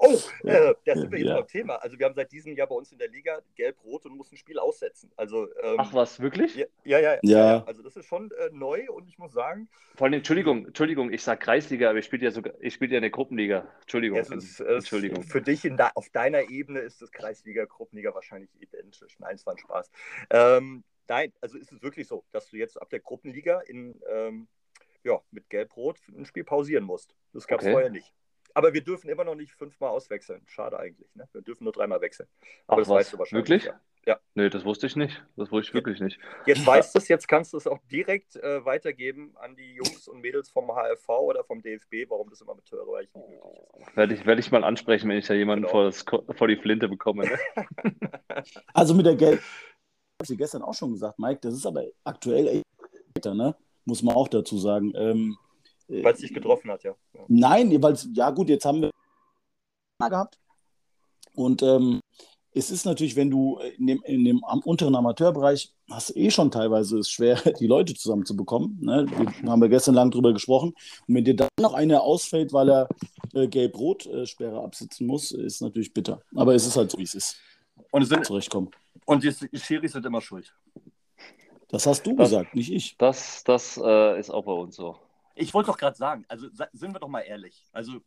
[0.00, 1.36] Oh, äh, da sind wir jetzt Ja.
[1.36, 1.76] beim Thema.
[1.76, 4.38] Also wir haben seit diesem Jahr bei uns in der Liga gelb-rot und mussten ein
[4.38, 5.10] Spiel aussetzen.
[5.16, 6.54] Also ähm, Ach was, wirklich?
[6.54, 7.64] ja, ja, ja, Ja.
[7.64, 11.22] Also das ist schon äh, neu und ich muss sagen, Vor allem, Entschuldigung, Entschuldigung, ich
[11.22, 13.66] sage Kreisliga, aber ich spiele ja sogar, ich spiele ja in der Gruppenliga.
[13.80, 14.18] Entschuldigung.
[14.18, 15.22] es ist, es, Entschuldigung.
[15.24, 19.18] für dich in da, auf deiner Ebene ist das Kreisliga, Gruppenliga wahrscheinlich identisch.
[19.18, 19.90] Nein, es war ein Spaß.
[20.30, 24.46] Ähm, nein, also ist es wirklich so, dass du jetzt ab der Gruppenliga in, ähm,
[25.08, 27.14] ja, mit Gelb-Rot ein Spiel pausieren musst.
[27.32, 27.72] Das gab es Okay.
[27.72, 28.12] vorher nicht.
[28.54, 30.42] Aber wir dürfen immer noch nicht fünfmal auswechseln.
[30.46, 31.14] Schade eigentlich.
[31.14, 31.28] Ne?
[31.32, 32.28] Wir dürfen nur dreimal wechseln.
[32.66, 33.48] Aber Ach das was, weißt du wahrscheinlich.
[33.48, 33.64] wirklich?
[33.64, 33.80] Ja.
[34.06, 34.20] ja.
[34.34, 35.22] Nee, das wusste ich nicht.
[35.36, 36.18] Das wusste ich wirklich nicht.
[36.46, 40.08] Jetzt weißt du es, jetzt kannst du es auch direkt äh, weitergeben an die Jungs
[40.08, 43.52] und Mädels vom HFV oder vom DFB, warum das immer mit Hörerreich nicht möglich
[43.86, 43.96] ist.
[43.96, 45.72] Werde ich, werde ich mal ansprechen, wenn ich da jemanden Genau.
[45.72, 46.04] vor, das,
[46.36, 47.24] vor die Flinte bekomme.
[47.26, 47.38] Ne?
[48.74, 51.84] Also mit der Gelb, habe ich dir gestern auch schon gesagt, Mike, das ist aber
[52.04, 52.64] aktuell echt,
[53.14, 53.54] weiter, ne?
[53.88, 54.92] Muss man auch dazu sagen.
[54.94, 55.36] Ähm,
[55.88, 56.94] äh, Weil es dich getroffen hat, ja.
[57.26, 58.90] Nein, weil ja gut, jetzt haben wir
[60.08, 60.38] gehabt.
[61.34, 62.00] Und ähm,
[62.52, 66.50] es ist natürlich, wenn du in dem, in dem am unteren Amateurbereich hast eh schon
[66.50, 68.78] teilweise es schwer, die Leute zusammenzubekommen.
[68.80, 69.06] Ne?
[69.40, 70.74] Wir haben wir gestern lang drüber gesprochen.
[71.06, 72.88] Und wenn dir dann noch einer ausfällt, weil er
[73.34, 76.20] äh, Gelb-Rot-Sperre absitzen muss, ist natürlich bitter.
[76.34, 77.36] Aber es ist halt so, wie es ist.
[77.90, 78.70] Und, es sind, Zurechtkommen.
[79.06, 80.52] und die Schiris sind immer schuld.
[81.68, 82.96] Das hast du Das- gesagt, nicht ich.
[82.96, 84.98] Das, das äh, ist auch bei uns so.
[85.34, 87.66] Ich wollte doch gerade sagen, also sind wir doch mal ehrlich.
[87.72, 88.00] Also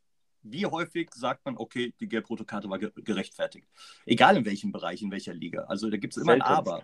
[0.44, 3.68] wie häufig sagt man, okay, die gelb-rote Karte war ge gerechtfertigt.
[4.06, 5.64] Egal in welchem Bereich, in welcher Liga.
[5.66, 6.42] Also da gibt es immer ein.
[6.42, 6.84] Aber.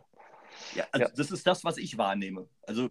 [0.76, 1.12] Ja, also Ja.
[1.16, 2.48] das ist das, was ich wahrnehme.
[2.62, 2.90] Also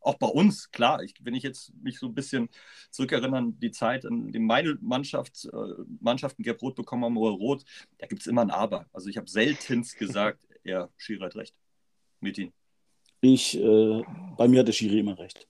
[0.00, 2.48] auch bei uns, klar, ich, wenn ich jetzt mich so ein bisschen
[2.90, 5.56] zurückerinnere an die Zeit, in dem meine Mannschaft, äh,
[6.00, 7.64] Mannschaften gelb-rot bekommen haben oder rot,
[7.98, 8.86] da gibt es immer ein Aber.
[8.92, 11.54] Also ich habe seltenst gesagt, ja, Schiri hat recht.
[12.20, 12.52] Mit ihm.
[13.20, 14.02] Ich, äh,
[14.36, 15.46] bei mir hat der Schiri immer recht.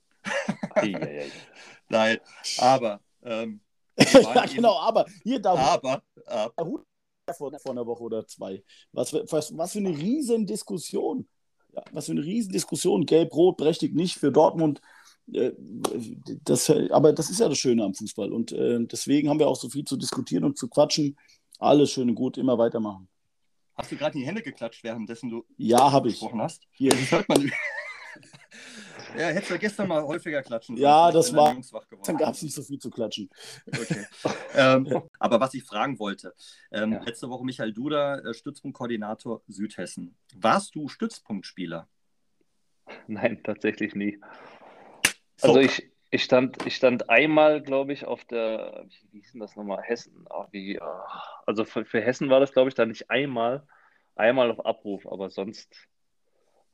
[1.88, 2.18] Nein,
[2.58, 3.60] aber ähm,
[3.98, 6.82] ja, genau, aber hier da aber, aber
[7.36, 8.62] vor, vor einer Woche oder zwei.
[8.92, 11.28] Was, für- was, was für eine riesen Diskussion.
[11.72, 13.06] Ja, was für eine riesen Diskussion.
[13.06, 14.80] Gelb-Rot berechtigt nicht für Dortmund.
[15.32, 15.52] Äh,
[16.44, 18.32] Das, aber das ist ja das Schöne am Fußball.
[18.32, 21.16] Und äh, deswegen haben wir auch so viel zu diskutieren und zu quatschen.
[21.58, 23.08] Alles schön und gut, immer weitermachen.
[23.76, 26.14] Hast du gerade in die Hände geklatscht, währenddessen du Ja, habe ich.
[26.14, 26.62] gesprochen hast?
[26.72, 26.90] Hier.
[26.90, 27.42] Das hört man.
[29.18, 31.56] ja, hättest du gestern mal häufiger klatschen Ja, das war-.
[32.04, 33.28] Dann gab es nicht so viel zu klatschen.
[33.66, 34.06] Okay.
[34.54, 36.34] ähm, aber was ich fragen wollte,
[36.70, 37.02] ähm, Ja.
[37.02, 40.16] letzte Woche Michael Duda, äh, Stützpunktkoordinator Südhessen.
[40.34, 41.88] Warst du Stützpunktspieler?
[43.08, 44.18] Nein, tatsächlich nie.
[45.36, 45.48] So.
[45.48, 49.54] Also ich, ich, stand, ich stand einmal, glaube ich, auf der, wie hieß denn das
[49.56, 49.82] nochmal?
[49.82, 50.26] Hessen.
[50.30, 51.06] Ah, wie, ah.
[51.46, 53.66] Also für, für Hessen war das, glaube ich, dann nicht einmal,
[54.16, 55.88] einmal auf Abruf, aber sonst,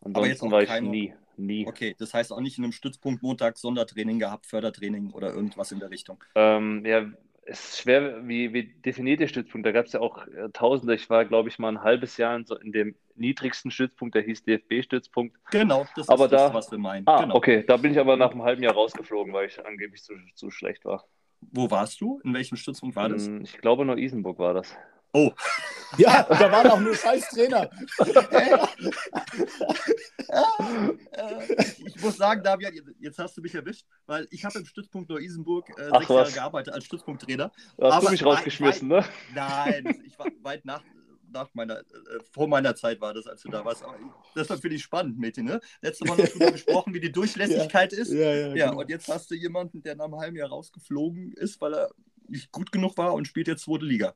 [0.00, 1.66] Aber jetzt ansonsten auch war ich nie, nie.
[1.66, 5.80] Okay, das heißt auch nicht in einem Stützpunkt Montag Sondertraining gehabt, Fördertraining oder irgendwas in
[5.80, 6.22] der Richtung.
[6.34, 7.10] Ähm, ja,
[7.44, 9.66] es ist schwer, wie, wie definiert der Stützpunkt?
[9.66, 10.94] Da gab es ja auch äh, Tausende.
[10.94, 14.22] Ich war, glaube ich, mal ein halbes Jahr in, so in dem niedrigsten Stützpunkt, der
[14.22, 15.36] hieß DFB-Stützpunkt.
[15.50, 17.06] Genau, das Aber ist das, da- was wir meinen.
[17.06, 17.34] Ah, genau.
[17.34, 20.50] okay, da bin ich aber nach einem halben Jahr rausgeflogen, weil ich angeblich zu, zu
[20.50, 21.04] schlecht war.
[21.50, 22.20] Wo warst du?
[22.24, 23.26] In welchem Stützpunkt war das?
[23.26, 24.76] Hm, Ich glaube, nur Isenburg war das.
[25.12, 25.30] Oh,
[25.98, 27.68] Ja, da waren auch nur scheiß Trainer.
[31.58, 35.10] ich, ich muss sagen, Davian, jetzt hast du mich erwischt, weil ich habe im Stützpunkt
[35.10, 37.52] Neu-Isenburg äh, sechs Jahre gearbeitet als Stützpunkttrainer.
[37.76, 39.04] Da hast Aber du mich rausgeschmissen, ne?
[39.34, 40.82] Nein, ich war weit nach,
[41.30, 41.84] nach meiner, äh,
[42.32, 43.82] vor meiner Zeit war das, als du da warst.
[43.82, 43.98] Aber
[44.34, 45.60] das war für dich spannend, Mädchen, ne?
[45.82, 48.12] Letzte Mal noch drüber gesprochen, wie die Durchlässigkeit ist.
[48.12, 48.80] Ja, ja, Ja, genau.
[48.80, 51.90] und jetzt hast du jemanden, der nach einem halben Jahr rausgeflogen ist, weil er
[52.28, 54.14] nicht gut genug war und spielt jetzt zweite Liga.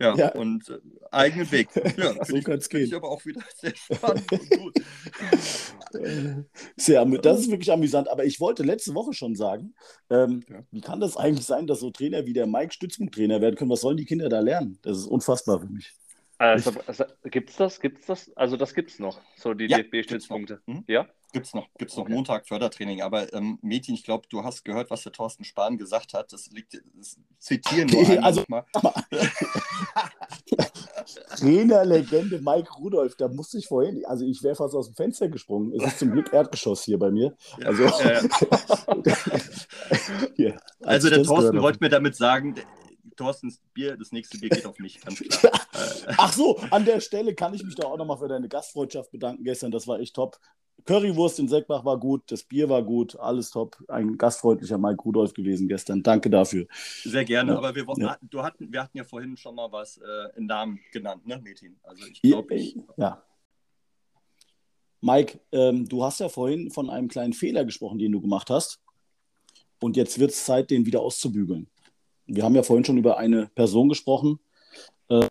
[0.00, 0.32] Ja, Ja.
[0.34, 0.78] und äh,
[1.10, 1.68] eigenen Weg.
[1.96, 2.96] Ja, So ich, kann's find ich gehen.
[2.96, 4.74] aber auch wieder sehr spannend und gut.
[6.76, 8.08] Sehr, das ist wirklich amüsant.
[8.08, 9.74] Aber ich wollte letzte Woche schon sagen,
[10.10, 10.62] ähm, Ja.
[10.70, 13.70] wie kann das eigentlich sein, dass so Trainer wie der Mike Stützpunkttrainer werden können?
[13.70, 14.78] Was sollen die Kinder da lernen?
[14.82, 15.92] Das ist unfassbar für mich.
[16.50, 17.80] Also, also, gibt's das?
[17.80, 18.30] Gibt's das?
[18.36, 20.60] Also das gibt's noch, so die Ja, DFB-Stützpunkte.
[20.66, 20.84] Hm?
[20.86, 21.06] Ja?
[21.32, 22.12] Gibt's noch, gibt's noch Okay.
[22.12, 23.02] Montag Fördertraining.
[23.02, 26.32] Aber ähm, Mädchen, ich glaube, du hast gehört, was der Thorsten Spahn gesagt hat.
[26.32, 28.64] Das liegt, das zitieren nur einmal Also- nochmal.
[31.36, 35.72] Trainerlegende Mike Rudolph, da musste ich vorhin, also ich wäre fast aus dem Fenster gesprungen.
[35.78, 37.36] Es ist zum Glück Erdgeschoss hier bei mir.
[37.58, 38.22] Ja, Also, ja, ja.
[40.36, 42.54] hier, als Also der Thorsten wollte mir damit sagen,
[43.16, 45.52] Thorstens Bier, das nächste Bier geht auf mich, ganz klar.
[45.74, 46.12] Äh.
[46.18, 49.42] Ach so, an der Stelle kann ich mich da auch nochmal für deine Gastfreundschaft bedanken
[49.42, 49.72] gestern.
[49.72, 50.38] Das war echt top.
[50.84, 53.82] Currywurst in Seckbach war gut, das Bier war gut, alles top.
[53.88, 56.02] Ein gastfreundlicher Mike Rudolf gewesen gestern.
[56.02, 56.66] Danke dafür.
[57.02, 57.58] Sehr gerne, ja.
[57.58, 58.18] aber wir, ja.
[58.20, 61.76] du hatten, wir hatten ja vorhin schon mal was äh, in Namen genannt, ne, Metin?
[61.82, 62.76] Also ich glaube, ich.
[62.96, 63.24] Ja.
[65.00, 68.80] Mike, ähm, du hast ja vorhin von einem kleinen Fehler gesprochen, den du gemacht hast.
[69.80, 71.68] Und jetzt wird es Zeit, den wieder auszubügeln.
[72.26, 74.38] Wir haben ja vorhin schon über eine Person gesprochen.
[75.08, 75.26] Äh,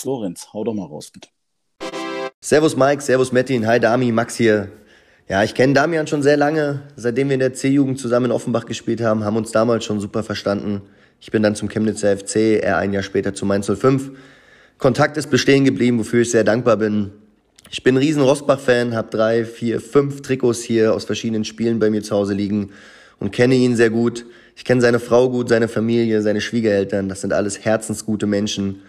[0.00, 1.28] Florenz, hau doch mal raus, bitte.
[2.40, 4.70] Servus Mike, Servus Metin, hi Dami, Max hier.
[5.28, 8.66] Ja, ich kenne Damian schon sehr lange, seitdem wir in der C-Jugend zusammen in Offenbach
[8.66, 10.82] gespielt haben, haben uns damals schon super verstanden.
[11.20, 14.10] Ich bin dann zum Chemnitzer FC, er ein Jahr später zu Mainz 05.
[14.78, 17.12] Kontakt ist bestehen geblieben, wofür ich sehr dankbar bin.
[17.70, 21.90] Ich bin ein riesen Rosbach-Fan, habe drei, vier, fünf Trikots hier aus verschiedenen Spielen bei
[21.90, 22.72] mir zu Hause liegen
[23.20, 24.26] und kenne ihn sehr gut.
[24.56, 27.08] Ich kenne seine Frau gut, seine Familie, seine Schwiegereltern.
[27.08, 28.82] Das sind alles herzensgute Menschen.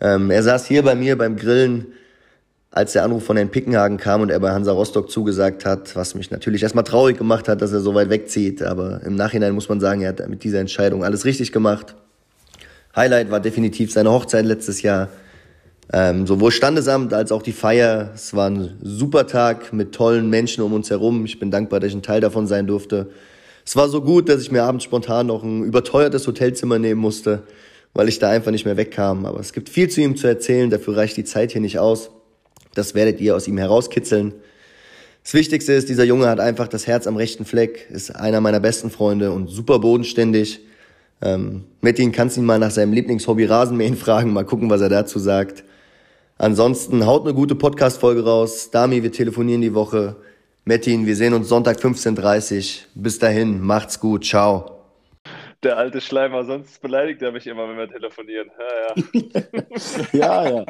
[0.00, 1.86] Ähm, er saß hier bei mir beim Grillen
[2.70, 6.14] als der Anruf von Herrn Pickenhagen kam und er bei Hansa Rostock zugesagt hat, was
[6.14, 8.62] mich natürlich erstmal traurig gemacht hat, dass er so weit wegzieht.
[8.62, 11.94] Aber im Nachhinein muss man sagen, er hat mit dieser Entscheidung alles richtig gemacht.
[12.94, 15.08] Highlight war definitiv seine Hochzeit letztes Jahr.
[15.90, 18.10] Ähm, sowohl Standesamt als auch die Feier.
[18.14, 21.24] Es war ein super Tag mit tollen Menschen um uns herum.
[21.24, 23.08] Ich bin dankbar, dass ich ein Teil davon sein durfte.
[23.68, 27.42] Es war so gut, dass ich mir abends spontan noch ein überteuertes Hotelzimmer nehmen musste,
[27.92, 29.26] weil ich da einfach nicht mehr wegkam.
[29.26, 32.08] Aber es gibt viel zu ihm zu erzählen, dafür reicht die Zeit hier nicht aus.
[32.74, 34.32] Das werdet ihr aus ihm herauskitzeln.
[35.22, 38.58] Das Wichtigste ist, dieser Junge hat einfach das Herz am rechten Fleck, ist einer meiner
[38.58, 40.60] besten Freunde und super bodenständig.
[41.20, 45.18] Ähm, Metin kannst ihn mal nach seinem Lieblingshobby Rasenmähen fragen, mal gucken, was er dazu
[45.18, 45.62] sagt.
[46.38, 48.70] Ansonsten haut eine gute Podcast-Folge raus.
[48.70, 50.16] Dami, wir telefonieren die Woche.
[50.68, 53.02] Metin, wir sehen uns Sonntag 15.30 Uhr.
[53.02, 54.82] Bis dahin, macht's gut, ciao.
[55.62, 58.50] Der alte Schleimer, sonst beleidigt er mich immer, wenn wir telefonieren.
[58.58, 60.12] Ja, ja.
[60.12, 60.66] ja, ja.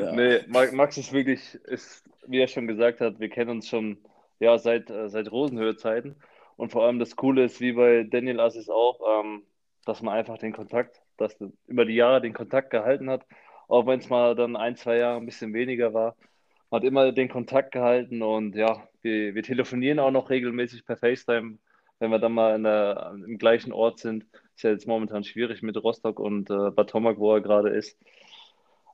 [0.00, 0.12] ja.
[0.12, 3.98] Nee, Max ist wirklich, ist, wie er schon gesagt hat, wir kennen uns schon
[4.40, 6.16] ja, seit, äh, seit Rosenhöhe-Zeiten.
[6.56, 9.42] Und vor allem das Coole ist, wie bei Daniel Assis auch, ähm,
[9.84, 11.36] dass man einfach den Kontakt, dass
[11.66, 13.26] über die Jahre den Kontakt gehalten hat,
[13.68, 16.16] auch wenn es mal dann ein, zwei Jahre ein bisschen weniger war.
[16.72, 21.58] Hat immer den Kontakt gehalten und ja, wir, wir telefonieren auch noch regelmäßig per FaceTime,
[21.98, 24.26] wenn wir dann mal der, im gleichen Ort sind.
[24.56, 27.98] Ist ja jetzt momentan schwierig mit Rostock und äh, Bad Tomak, wo er gerade ist.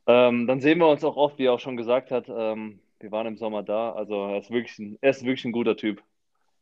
[0.06, 2.28] Ähm, dann sehen wir uns auch oft, wie er auch schon gesagt hat.
[2.28, 3.92] Ähm, wir waren im Sommer da.
[3.92, 6.02] Also er ist wirklich ein, er ist wirklich ein guter Typ.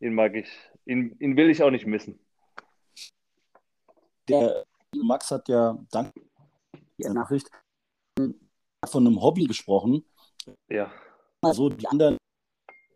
[0.00, 0.48] Ihn mag ich,
[0.84, 2.18] ihn, ihn will ich auch nicht missen.
[4.28, 4.64] Der
[4.94, 6.20] Max hat ja, danke
[6.98, 7.48] der Nachricht,
[8.18, 10.04] von einem Hobby gesprochen.
[10.68, 10.90] Ja.
[11.49, 12.16] Also die anderen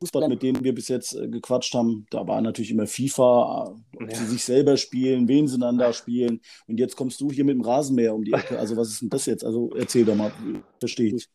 [0.00, 4.00] Fußballer, mit denen wir bis jetzt äh, gequatscht haben, da war natürlich immer FIFA, ob
[4.00, 4.14] ja.
[4.14, 6.40] sie sich selber spielen, wen sie dann da spielen.
[6.66, 8.58] Und jetzt kommst du hier mit dem Rasenmäher um die Ecke.
[8.58, 9.44] Also was ist denn das jetzt?
[9.44, 10.32] Also erzähl doch mal,
[10.78, 11.28] verstehe ich.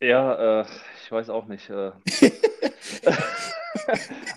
[0.00, 0.66] Ja, äh,
[1.02, 1.68] ich weiß auch nicht.
[1.68, 1.90] Äh.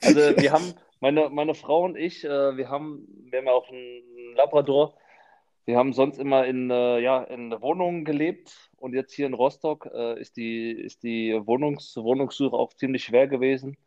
[0.01, 3.70] also wir haben, meine, meine Frau und ich, äh, wir haben, wir haben ja auch
[3.70, 4.95] einen Labrador.
[5.66, 9.88] Wir haben sonst immer in, äh, ja, in Wohnungen gelebt und jetzt hier in Rostock
[9.93, 13.78] äh, ist die, ist die Wohnungs Wohnungssuche auch ziemlich schwer gewesen,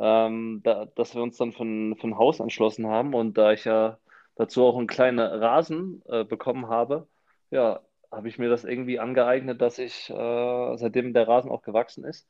[0.00, 3.14] ähm, da, dass wir uns dann für ein Haus entschlossen haben.
[3.14, 3.98] Und da ich ja
[4.36, 7.08] dazu auch einen kleinen Rasen äh, bekommen habe,
[7.50, 12.04] ja, habe ich mir das irgendwie angeeignet, dass ich, äh, seitdem der Rasen auch gewachsen
[12.04, 12.28] ist,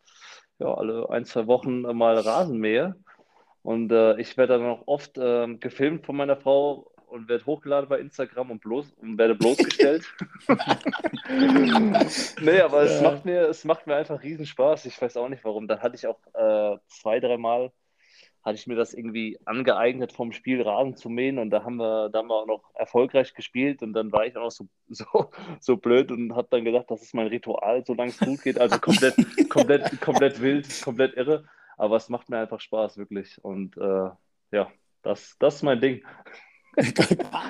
[0.59, 2.97] ja, alle ein, zwei Wochen mal Rasen mähe.
[3.62, 7.88] Und äh, ich werde dann auch oft äh, gefilmt von meiner Frau, und werde hochgeladen
[7.88, 10.04] bei Instagram und, bloß, und werde bloßgestellt.
[12.40, 14.86] nee, aber es, macht mir, es macht mir einfach riesen Spaß.
[14.86, 15.68] Ich weiß auch nicht warum.
[15.68, 17.72] Dann hatte ich auch äh, zwei, dreimal
[18.42, 22.08] hatte ich mir das irgendwie angeeignet, vom Spiel Rasen zu mähen und da haben wir,
[22.08, 25.30] da haben wir auch noch erfolgreich gespielt und dann war ich auch noch so, so,
[25.60, 28.58] so blöd und habe dann gedacht, das ist mein Ritual, solange es gut geht.
[28.58, 29.14] Also komplett,
[29.48, 31.44] komplett, komplett wild, komplett irre.
[31.76, 33.42] Aber es macht mir einfach Spaß, wirklich.
[33.42, 34.10] Und äh,
[34.50, 34.70] ja,
[35.02, 36.04] das, das ist mein Ding.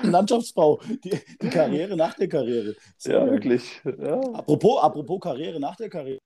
[0.03, 1.11] Landschaftsbau, die,
[1.41, 2.75] die, Karriere nach der Karriere.
[2.97, 3.81] So, ja, wirklich.
[3.85, 4.19] Ja.
[4.33, 6.19] Apropos, apropos Karriere nach der Karriere.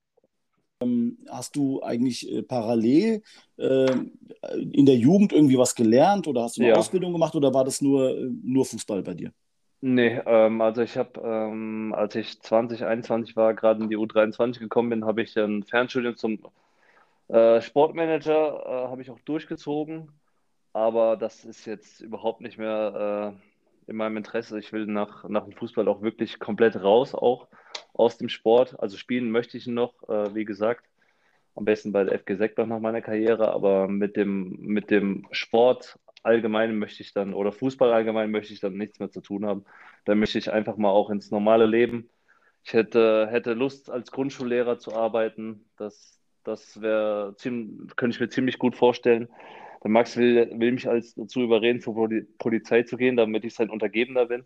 [0.80, 3.22] Ähm, hast du eigentlich äh, parallel
[3.56, 3.92] äh,
[4.72, 6.76] in der Jugend irgendwie was gelernt oder hast du eine ja.
[6.76, 9.32] Ausbildung gemacht oder war das nur, äh, nur Fußball bei dir?
[9.80, 14.90] Nee, ähm, also ich habe, ähm, als ich 2021 war, gerade in die U23 gekommen
[14.90, 16.40] bin, habe ich ein Fernstudium zum
[17.28, 20.08] äh, Sportmanager, äh, habe ich auch durchgezogen
[20.72, 23.34] aber das ist jetzt überhaupt nicht mehr
[23.86, 24.58] äh, in meinem Interesse.
[24.58, 27.48] Ich will nach, nach dem Fußball auch wirklich komplett raus, auch
[27.94, 28.78] aus dem Sport.
[28.80, 30.86] Also spielen möchte ich noch, äh, wie gesagt,
[31.54, 35.98] am besten bei der FG Seckbach nach meiner Karriere, aber mit dem, mit dem Sport
[36.22, 39.64] allgemein möchte ich dann, oder Fußball allgemein möchte ich dann nichts mehr zu tun haben.
[40.04, 42.10] Da möchte ich einfach mal auch ins normale Leben.
[42.64, 45.64] Ich hätte, hätte Lust, als Grundschullehrer zu arbeiten.
[45.76, 47.34] Das, Das wäre
[47.96, 49.28] könnte ich mir ziemlich gut vorstellen.
[49.82, 52.08] Der Max will, will mich als dazu überreden, zur
[52.38, 54.44] Polizei zu gehen, damit ich sein Untergebener bin.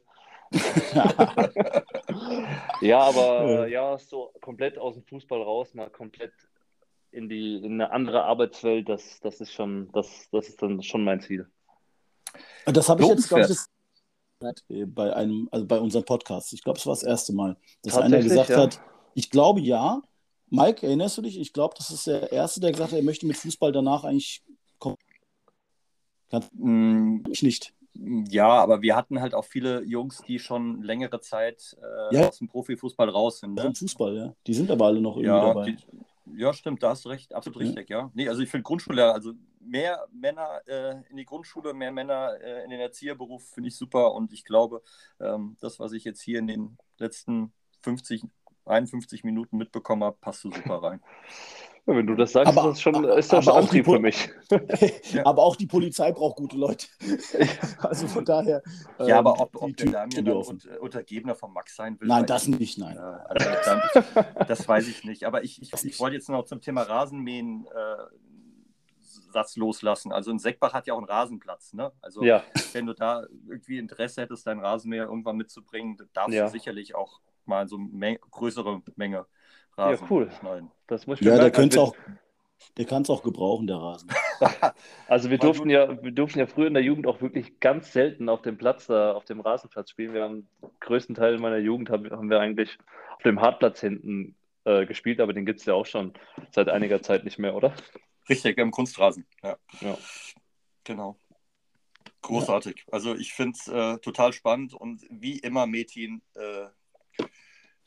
[2.82, 6.32] ja, aber ja, so komplett aus dem Fußball raus, mal komplett
[7.10, 11.04] in die in eine andere Arbeitswelt, das, das ist schon, das, das ist dann schon
[11.04, 11.46] mein Ziel.
[12.66, 13.46] Das habe ich jetzt, glaube
[14.68, 16.52] ich, bei einem, also bei unserem Podcast.
[16.52, 18.62] Ich glaube, es war das erste Mal, dass einer gesagt ja.
[18.62, 18.80] hat,
[19.14, 20.02] ich glaube ja.
[20.48, 21.40] Mike, erinnerst du dich?
[21.40, 24.42] Ich glaube, das ist der Erste, der gesagt hat, er möchte mit Fußball danach eigentlich.
[27.30, 27.74] Ich nicht.
[27.94, 32.28] Ja, aber wir hatten halt auch viele Jungs, die schon längere Zeit äh, ja.
[32.28, 33.54] aus dem Profifußball raus sind.
[33.54, 33.68] Ne?
[33.68, 34.34] Aus Fußball, ja.
[34.46, 35.72] Die sind aber alle noch irgendwie ja, dabei.
[35.72, 35.76] Die,
[36.36, 37.66] ja, stimmt, da hast du recht, absolut ja.
[37.66, 38.10] richtig, ja.
[38.14, 42.64] Nee, also ich finde Grundschule, also mehr Männer äh, in die Grundschule, mehr Männer äh,
[42.64, 44.82] in den Erzieherberuf finde ich super und ich glaube,
[45.20, 47.52] ähm, das, was ich jetzt hier in den letzten
[47.82, 48.24] 50,
[48.64, 51.00] 51 Minuten mitbekommen habe, passt so super rein.
[51.84, 54.30] Ja, wenn du das sagst, aber, ist das schon, ist das schon Antrieb für mich.
[55.24, 56.86] aber auch die Polizei braucht gute Leute.
[57.78, 58.62] also von daher.
[59.00, 62.06] Ja, ähm, aber ob, ob der Damian dann unter, Untergebener von Max sein will.
[62.06, 62.96] Nein, das nicht, nein.
[62.96, 65.24] also dann, das weiß ich nicht.
[65.24, 67.96] Aber ich, ich, ich wollte jetzt noch zum Thema Rasenmähen äh,
[69.32, 70.12] Satz loslassen.
[70.12, 71.72] Also ein Seckbach hat ja auch einen Rasenplatz.
[71.72, 71.90] Ne?
[72.00, 72.44] Also ja.
[72.74, 76.44] wenn du da irgendwie Interesse hättest, deinen Rasenmäher irgendwann mitzubringen, darfst ja.
[76.44, 79.26] du sicherlich auch mal so eine größere Menge
[79.76, 80.30] Rasen ja, cool.
[80.38, 80.70] schneiden.
[80.86, 81.94] Das muss ich ja, der könnte auch,
[82.76, 84.10] der kann es auch gebrauchen, der Rasen.
[85.08, 88.28] also wir durften ja, wir durften ja früher in der Jugend auch wirklich ganz selten
[88.28, 90.14] auf dem Platz, da, auf dem Rasenplatz spielen.
[90.14, 92.78] Wir haben den größten Teil meiner Jugend haben, haben wir eigentlich
[93.16, 96.12] auf dem Hartplatz hinten äh, gespielt, aber den gibt es ja auch schon
[96.50, 97.74] seit einiger Zeit nicht mehr, oder?
[98.28, 99.56] Richtig, im Kunstrasen, ja.
[99.80, 99.98] ja.
[100.84, 101.16] Genau.
[102.22, 102.84] Großartig.
[102.86, 102.92] Ja.
[102.92, 106.66] Also ich finde es äh, total spannend und wie immer, Metin, äh,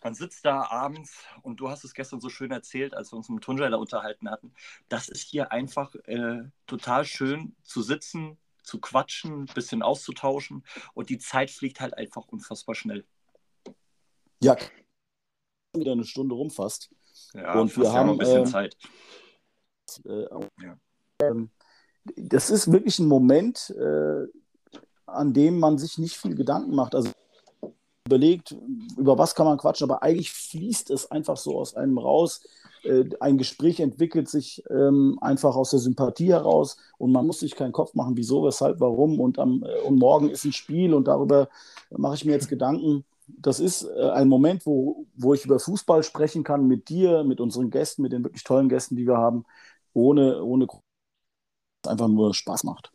[0.05, 3.27] man sitzt da abends und du hast es gestern so schön erzählt, als wir uns
[3.27, 4.53] mit Tunjai da unterhalten hatten.
[4.87, 11.09] Das ist hier einfach äh, total schön zu sitzen, zu quatschen, ein bisschen auszutauschen und
[11.09, 13.03] die Zeit fliegt halt einfach unfassbar schnell.
[14.43, 14.55] Ja,
[15.73, 16.91] wieder eine Stunde rumfasst.
[17.33, 18.77] Ja, und wir haben ein bisschen ähm, Zeit.
[20.05, 20.27] Äh,
[20.61, 20.77] ja.
[21.23, 21.49] ähm,
[22.15, 24.27] das ist wirklich ein Moment, äh,
[25.07, 26.93] an dem man sich nicht viel Gedanken macht.
[26.93, 27.11] Also
[28.05, 28.55] überlegt,
[28.97, 32.41] über was kann man quatschen, aber eigentlich fließt es einfach so aus einem raus.
[32.83, 37.55] Äh, ein Gespräch entwickelt sich ähm, einfach aus der Sympathie heraus und man muss sich
[37.55, 41.07] keinen Kopf machen, wieso, weshalb, warum und, am, äh, und morgen ist ein Spiel und
[41.07, 41.49] darüber
[41.89, 43.05] mache ich mir jetzt Gedanken.
[43.27, 47.41] Das ist äh, ein Moment, wo, wo ich über Fußball sprechen kann mit dir, mit
[47.41, 49.45] unseren Gästen, mit den wirklich tollen Gästen, die wir haben,
[49.93, 50.67] ohne, ohne
[51.87, 52.91] einfach nur Spaß macht.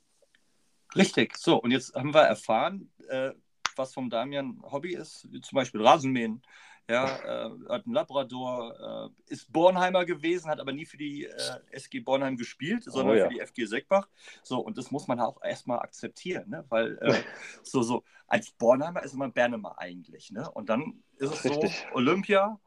[0.94, 3.32] Richtig, so und jetzt haben wir erfahren, äh,
[3.76, 6.42] was vom Damian Hobby ist, wie zum Beispiel Rasenmähen.
[6.88, 11.60] Ja, äh, hat einen Labrador, äh, ist Bornheimer gewesen, hat aber nie für die äh,
[11.70, 13.28] SG Bornheim gespielt, sondern oh, ja.
[13.28, 14.08] für die FG Seckbach.
[14.42, 16.64] So, und das muss man auch erstmal akzeptieren, ne?
[16.68, 17.14] weil äh,
[17.62, 20.32] so, so als Bornheimer ist man Bernemer eigentlich.
[20.32, 20.50] Ne?
[20.50, 21.86] Und dann ist es Richtig.
[21.90, 22.58] so, Olympia,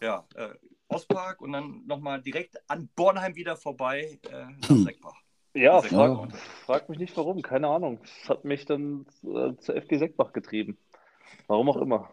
[0.00, 0.50] ja, äh,
[0.88, 4.84] Ostpark und dann nochmal direkt an Bornheim wieder vorbei äh, nach hm.
[4.84, 5.25] Seckbach.
[5.56, 6.36] Ja, frag,
[6.66, 7.98] frag, mich nicht warum, keine Ahnung.
[8.04, 10.76] Es hat mich dann äh, zur FG Seckbach getrieben.
[11.46, 12.10] Warum auch immer.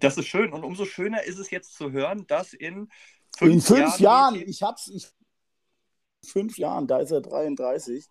[0.00, 2.88] Das ist schön und umso schöner ist es jetzt zu hören, dass in
[3.36, 5.08] fünf, in fünf Jahren, Jahren ich hab's, ich,
[6.26, 8.06] fünf Jahren, da ist er 33.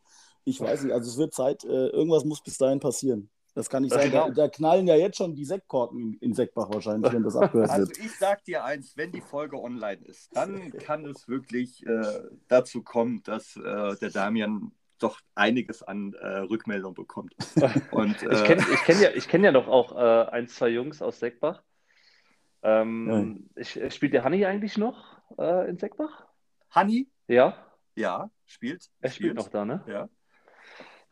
[0.45, 3.29] Ich weiß nicht, also es wird Zeit, äh, irgendwas muss bis dahin passieren.
[3.55, 4.09] Das kann nicht sein.
[4.09, 4.29] Genau.
[4.29, 7.87] Da, da, knallen ja jetzt schon die Sektkorken in, Sektbach wahrscheinlich, wenn das abgehört also
[7.87, 7.97] wird.
[7.99, 12.23] Also ich sag dir eins, wenn die Folge online ist, dann kann es wirklich äh,
[12.47, 17.35] dazu kommen, dass äh, der Damian doch einiges an äh, Rückmeldung bekommt.
[17.91, 21.19] Und, ich kenne ich kenn ja, kenn ja noch auch äh, ein, zwei Jungs aus
[21.19, 21.61] Seckbach.
[22.63, 23.61] Ähm, ja.
[23.61, 26.25] ich, spielt der Hanni eigentlich noch äh, in Seckbach?
[26.71, 27.09] Hanni?
[27.27, 27.55] Ja.
[27.95, 28.89] Ja, spielt.
[29.01, 29.83] Er spielt, spielt noch da, ne?
[29.87, 30.09] Ja.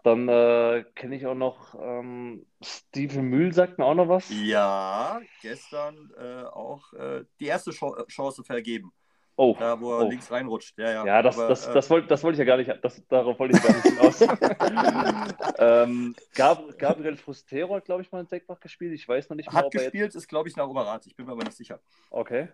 [0.03, 4.29] Dann äh, kenne ich auch noch ähm, Steven Mühl, sagt mir auch noch was.
[4.29, 8.91] Ja, gestern äh, auch äh, die erste Ch Chance vergeben.
[9.35, 9.55] Oh.
[9.57, 10.09] Da, wo er oh.
[10.09, 10.77] links reinrutscht.
[10.77, 11.05] Ja, ja.
[11.05, 13.57] ja das, Aber, das, äh, das, wollte wollt ich ja gar nicht, das, darauf wollte
[13.57, 14.21] ich gar nicht hinaus.
[15.57, 18.93] ähm, Gab, Gabriel Frustero hat, glaube ich, mal in Seckbach gespielt.
[18.93, 20.15] Ich weiß noch nicht mehr, Hat gespielt, jetzt...
[20.15, 21.05] ist, glaube ich, nach Oberrat.
[21.07, 21.79] Ich bin mir aber nicht sicher.
[22.09, 22.49] Okay.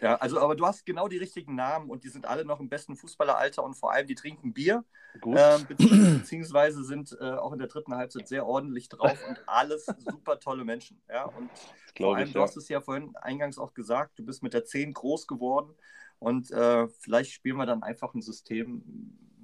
[0.00, 2.68] Ja, also, aber du hast genau die richtigen Namen und die sind alle noch im
[2.68, 4.84] besten Fußballeralter und vor allem die trinken Bier.
[5.20, 5.38] Gut.
[5.38, 5.66] Ähm,
[6.18, 10.64] beziehungsweise sind äh, auch in der dritten Halbzeit sehr ordentlich drauf und alles super tolle
[10.64, 11.00] Menschen.
[11.08, 11.50] Ja, und
[11.96, 12.44] vor allem, ich, du ja.
[12.44, 15.74] hast es ja vorhin eingangs auch gesagt, du bist mit der 10 groß geworden
[16.18, 18.82] und äh, vielleicht spielen wir dann einfach ein System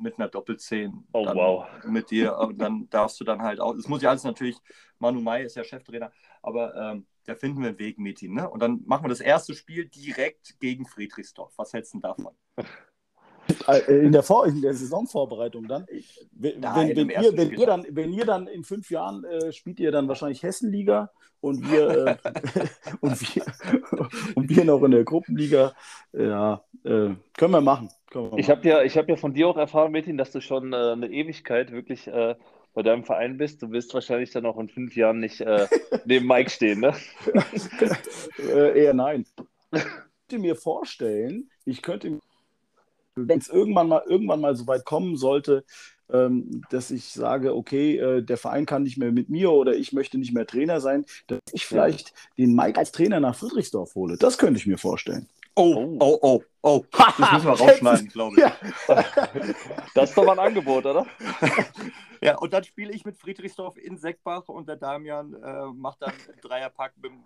[0.00, 1.04] mit einer Doppelzehn.
[1.12, 1.66] Oh, wow.
[1.84, 2.36] Mit dir.
[2.38, 3.74] Und dann darfst du dann halt auch.
[3.74, 4.56] Es muss ja alles natürlich,
[4.98, 6.10] Manu Mai ist ja Cheftrainer,
[6.42, 8.34] aber ähm, da finden wir einen Weg mit ihm.
[8.34, 8.50] Ne?
[8.50, 11.52] Und dann machen wir das erste Spiel direkt gegen Friedrichsdorf.
[11.56, 12.34] Was hältst du davon?
[13.68, 15.86] Äh, in der, Vor in der Saisonvorbereitung dann.
[16.32, 19.78] Wenn, Nein, wenn, ihr, wenn, ihr dann, wenn ihr dann in fünf Jahren äh, spielt
[19.78, 21.10] ihr dann wahrscheinlich Hessenliga
[21.40, 22.16] und wir, äh,
[23.00, 23.44] und wir,
[24.34, 25.72] und wir noch in der Gruppenliga.
[26.12, 27.90] Ja, äh, können wir machen.
[28.10, 30.40] Können wir Ich habe ja, ich hab ja von dir auch erfahren, Metin, dass du
[30.40, 32.34] schon äh, eine Ewigkeit wirklich äh,
[32.74, 33.62] bei deinem Verein bist.
[33.62, 35.66] Du wirst wahrscheinlich dann auch in fünf Jahren nicht äh,
[36.04, 36.94] neben Mike stehen, ne?
[38.38, 39.26] äh, eher nein.
[39.72, 39.82] Ich
[40.28, 42.18] könnte mir vorstellen, ich könnte,
[43.16, 45.64] wenn es irgendwann mal, irgendwann mal so weit kommen sollte,
[46.12, 49.92] ähm, dass ich sage, okay, äh, der Verein kann nicht mehr mit mir oder ich
[49.92, 54.16] möchte nicht mehr Trainer sein, dass ich vielleicht den Mike als Trainer nach Friedrichsdorf hole.
[54.16, 55.28] Das könnte ich mir vorstellen.
[55.54, 56.84] Oh, oh, oh, oh.
[56.90, 58.42] Das müssen wir rausschneiden, glaube ich.
[58.42, 58.54] Ja.
[59.94, 61.06] Das ist doch mal ein Angebot, oder?
[62.22, 66.10] Ja, und dann spiele ich mit Friedrichsdorf in Seckbach und der Damian äh, macht dann
[66.10, 67.24] einen Dreierpack mit dem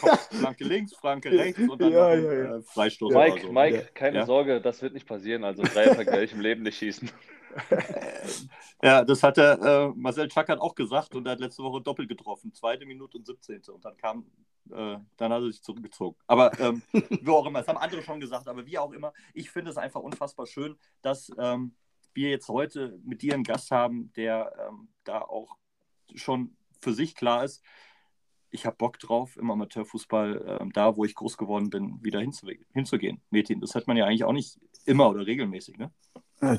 [0.00, 2.56] Kopf, Flanke links, Flanke rechts und dann Ja, einen, ja, ja.
[2.56, 3.52] Äh, Freistoß Mike, so.
[3.52, 4.24] Mike, keine.
[4.24, 5.44] Sorge, das wird nicht passieren.
[5.44, 7.10] Also Dreierpack werde ich im Leben nicht schießen.
[8.82, 12.08] Ja, das hat der äh, Marcel Chackert auch gesagt und er hat letzte Woche doppelt
[12.08, 12.54] getroffen.
[12.54, 13.62] Zweite Minute und 17.
[13.68, 14.24] Und dann kam,
[14.70, 16.16] äh, dann hat er sich zurückgezogen.
[16.26, 19.50] Aber ähm, wie auch immer, das haben andere schon gesagt, aber wie auch immer, ich
[19.50, 21.74] finde es einfach unfassbar schön, dass ähm,
[22.14, 25.56] wir jetzt heute mit dir einen Gast haben, der ähm, da auch
[26.14, 27.62] schon für sich klar ist,
[28.52, 32.48] ich habe Bock drauf, im Amateurfußball, ähm, da wo ich groß geworden bin, wieder hinzu
[32.72, 33.20] hinzugehen.
[33.30, 35.92] Metin, das hat man ja eigentlich auch nicht immer oder regelmäßig, ne?
[36.40, 36.56] Äh,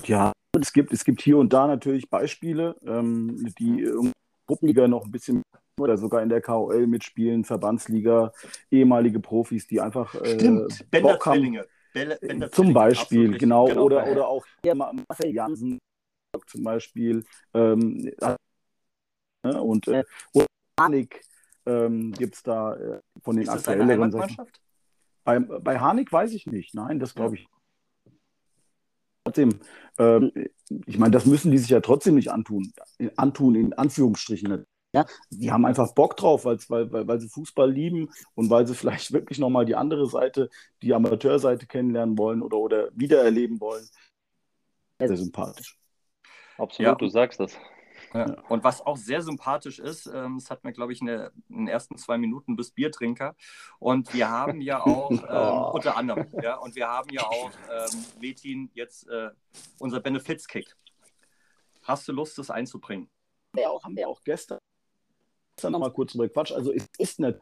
[0.59, 3.89] Es gibt, es gibt hier und da natürlich Beispiele, ähm, die
[4.45, 5.43] Gruppenliga noch ein bisschen
[5.79, 8.33] oder sogar in der KOL mitspielen, Verbandsliga,
[8.69, 11.57] ehemalige Profis, die einfach äh, Bender Bock haben.
[11.93, 13.39] Bälle- Bender Zum Beispiel, richtig.
[13.39, 14.11] genau, Oder, ja.
[14.11, 15.79] oder auch hier Ma- Marcel Jansen
[16.47, 17.23] zum Beispiel.
[17.53, 18.11] Ähm,
[19.43, 20.03] ne, und äh,
[20.79, 21.21] Hanik
[21.65, 24.37] ähm, gibt es da äh, von den Ist aktuelleren Sachen.
[25.23, 26.75] Bei, bei Harnik weiß ich nicht.
[26.75, 27.47] Nein, das glaube ich.
[29.31, 29.59] Trotzdem,
[29.97, 30.31] ähm,
[30.85, 32.73] ich meine, das müssen die sich ja trotzdem nicht antun.
[33.15, 34.65] Antun, in Anführungsstrichen.
[34.93, 38.75] Ja, die haben einfach Bock drauf, weil, weil, weil sie Fußball lieben und weil sie
[38.75, 40.49] vielleicht wirklich nochmal die andere Seite,
[40.81, 43.87] die Amateurseite kennenlernen wollen oder, oder wiedererleben wollen.
[44.99, 45.77] Sehr sympathisch.
[46.57, 46.95] Absolut, Ja.
[46.95, 47.57] du sagst das.
[48.13, 48.25] Ja.
[48.49, 51.59] Und was auch sehr sympathisch ist, ähm, das hat mir, glaube ich, in, der, in
[51.59, 53.35] den ersten zwei Minuten bis Biertrinker.
[53.79, 55.71] Und wir haben ja auch, ähm, Oh.
[55.73, 59.29] unter anderem, ja, und wir haben ja auch, ähm, Metin, jetzt äh,
[59.79, 60.75] unser Benefits-Kick.
[61.83, 63.09] Hast du Lust, das einzubringen?
[63.55, 64.59] Ja, auch, haben wir auch gestern,
[65.55, 66.53] gestern noch mal kurz drüber gequatscht.
[66.53, 67.39] Also es ist nicht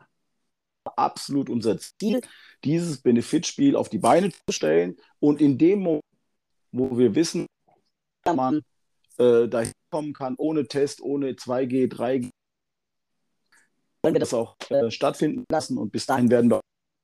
[0.96, 2.22] absolut unser Ziel,
[2.64, 6.04] dieses Benefitspiel auf die Beine zu stellen und in dem Moment,
[6.72, 7.48] wo wir wissen,
[8.26, 8.62] man
[9.20, 12.30] äh, dahin kommen kann, ohne Test, ohne 2G, 3G,
[14.04, 16.62] wollen wir das auch äh, stattfinden lassen und bis dahin werden wir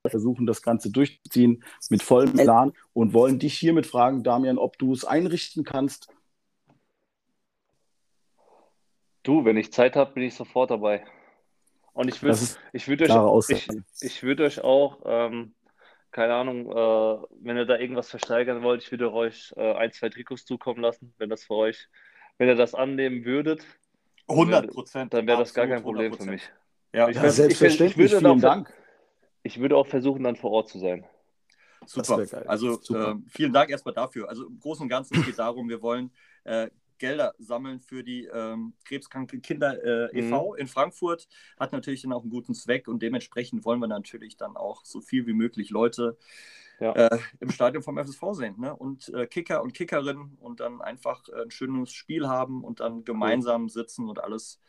[0.08, 4.92] versuchen, das Ganze durchzuziehen mit vollem Plan und wollen dich hiermit fragen, Damian, ob du
[4.92, 6.08] es einrichten kannst.
[9.24, 11.04] Du, wenn ich Zeit habe, bin ich sofort dabei.
[11.92, 12.38] Und ich würde
[12.72, 13.68] ich würd euch, ich,
[14.00, 15.55] ich würd euch auch, ähm,
[16.10, 20.08] keine Ahnung, äh, wenn ihr da irgendwas versteigern wollt, ich würde euch äh, ein, zwei
[20.08, 21.88] Trikots zukommen lassen, wenn das für euch,
[22.38, 23.64] wenn ihr das annehmen würdet,
[24.28, 25.14] 100 Prozent.
[25.14, 26.42] dann wäre das gar kein Problem für mich.
[26.92, 28.72] Ja, Ich Ja, selbstverständlich, ich würde vielen auch- Dank.
[29.42, 31.06] Ich würde auch versuchen, dann vor Ort zu sein.
[31.84, 32.26] Super.
[32.48, 33.10] Also Super.
[33.12, 34.28] ähm, vielen Dank erstmal dafür.
[34.28, 36.10] Also im Großen und Ganzen es geht darum, wir wollen
[36.42, 36.68] äh,
[36.98, 39.82] Gelder sammeln für die ähm, krebskranke Kinder
[40.12, 40.54] äh, e.V.
[40.54, 41.28] in Frankfurt.
[41.58, 45.00] Hat natürlich dann auch einen guten Zweck und dementsprechend wollen wir natürlich dann auch so
[45.00, 46.16] viel wie möglich Leute
[46.80, 46.92] Ja.
[46.92, 48.54] äh, im Stadion vom FSV sehen.
[48.58, 48.74] Ne?
[48.74, 53.04] Und äh, Kicker und Kickerinnen und dann einfach äh, ein schönes Spiel haben und dann
[53.04, 54.60] gemeinsam sitzen und alles,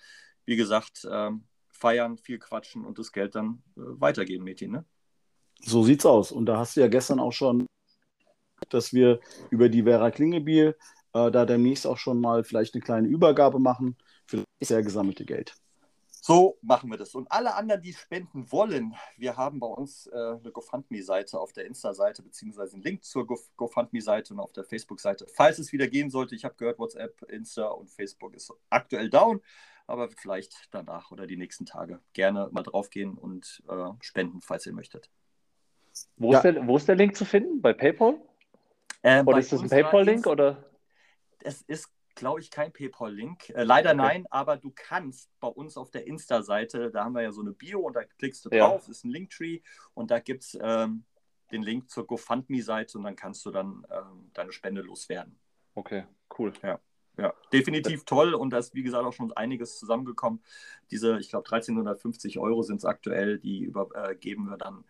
[0.45, 4.71] wie gesagt, ähm, feiern, viel quatschen und das Geld dann äh, weitergeben, Mädchen.
[4.71, 4.85] Ne?
[5.61, 6.31] So sieht's aus.
[6.31, 7.65] Und da hast du ja gestern auch schon,
[8.69, 9.19] dass wir
[9.49, 10.75] über die Vera Klingebiel
[11.13, 13.95] äh, da demnächst auch schon mal vielleicht eine kleine Übergabe machen
[14.25, 15.55] für das bisher gesammelte Geld.
[16.09, 17.15] So machen wir das.
[17.15, 21.65] Und alle anderen, die spenden wollen, wir haben bei uns äh, eine GoFundMe-Seite auf der
[21.65, 25.25] Insta-Seite, beziehungsweise einen Link zur Go GoFundMe-Seite und auf der Facebook-Seite.
[25.33, 29.41] Falls es wieder gehen sollte, ich habe gehört, WhatsApp, Insta und Facebook ist aktuell down,
[29.85, 34.73] aber vielleicht danach oder die nächsten Tage gerne mal draufgehen und äh, spenden, falls ihr
[34.73, 35.09] möchtet.
[36.17, 36.39] Wo, Ja.
[36.39, 37.61] ist der, wo ist der Link zu finden?
[37.61, 38.19] Bei PayPal?
[39.03, 40.27] Ähm, Oder bei ist das ein PayPal-Link?
[40.27, 40.66] Oder?
[41.43, 43.49] Es ist, glaube ich, kein PayPal-Link.
[43.49, 43.97] Äh, leider Okay.
[43.97, 47.51] nein, aber du kannst bei uns auf der Insta-Seite, da haben wir ja so eine
[47.51, 48.67] Bio und da klickst du Ja.
[48.67, 49.61] drauf, ist ein Linktree
[49.93, 51.05] und da gibt es ähm,
[51.51, 55.39] den Link zur GoFundMe-Seite und dann kannst du dann ähm, deine Spende loswerden.
[55.75, 56.05] Okay,
[56.37, 56.51] cool.
[56.63, 60.43] Ja, definitiv toll und da ist, wie gesagt, auch schon einiges zusammengekommen.
[60.91, 64.83] Diese, ich glaube, 1350 Euro sind es aktuell, die übergeben wir dann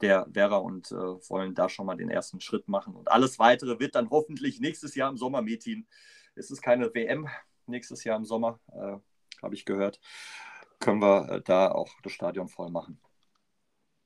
[0.00, 2.94] der Werra und äh, wollen da schon mal den ersten Schritt machen.
[2.94, 5.86] Und alles weitere wird dann hoffentlich nächstes Jahr im Sommer, Metin.
[6.34, 7.28] Es ist keine WM
[7.66, 8.96] nächstes Jahr im Sommer, äh,
[9.42, 10.00] habe ich gehört.
[10.80, 13.00] Können wir äh, da auch das Stadion voll machen.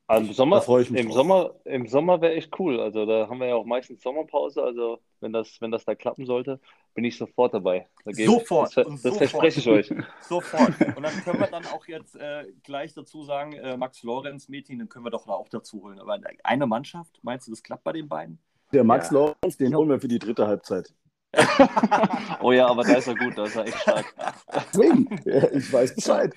[0.09, 2.81] Also Im Sommer, im Sommer, im Sommer wäre echt cool.
[2.81, 4.63] Also da haben wir ja auch meistens Sommerpause.
[4.63, 6.61] Also wenn das, wenn das da klappen sollte,
[6.95, 7.89] bin ich sofort dabei.
[8.07, 8.75] Da sofort.
[8.75, 9.19] Das, das sofort.
[9.19, 9.93] verspreche ich euch.
[10.23, 10.71] Sofort.
[10.97, 14.79] Und dann können wir dann auch jetzt äh, gleich dazu sagen, äh, Max Lorenz, Metin,
[14.79, 16.01] den können wir doch da auch dazu holen.
[16.01, 18.39] Aber eine Mannschaft, meinst du, das klappt bei den beiden?
[18.73, 19.19] Der Max ja.
[19.19, 20.95] Lorenz, den holen wir für die dritte Halbzeit.
[22.41, 24.15] oh ja, aber da ist er gut, da ist er echt stark.
[24.55, 25.21] Deswegen,
[25.59, 26.35] ich weiß Bescheid.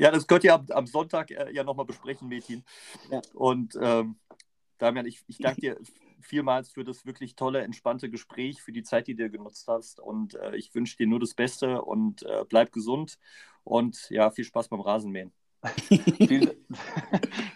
[0.00, 2.64] Ja, das könnt ihr am, am Sonntag äh, ja nochmal besprechen, Metin.
[3.10, 3.20] Ja.
[3.34, 4.16] Und ähm,
[4.78, 5.76] Damian, ich, ich danke dir
[6.22, 10.00] vielmals für das wirklich tolle, entspannte Gespräch, für die Zeit, die du genutzt hast.
[10.00, 13.18] Und äh, ich wünsche dir nur das Beste und äh, bleib gesund.
[13.62, 15.32] Und ja, viel Spaß beim Rasenmähen.
[16.16, 16.50] vielen,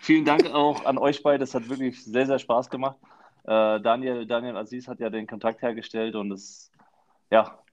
[0.02, 1.38] vielen Dank auch an euch beide.
[1.38, 2.98] Das hat wirklich sehr, sehr Spaß gemacht.
[3.44, 6.70] Äh, Daniel, Daniel Aziz hat ja den Kontakt hergestellt und es,
[7.30, 7.63] ja,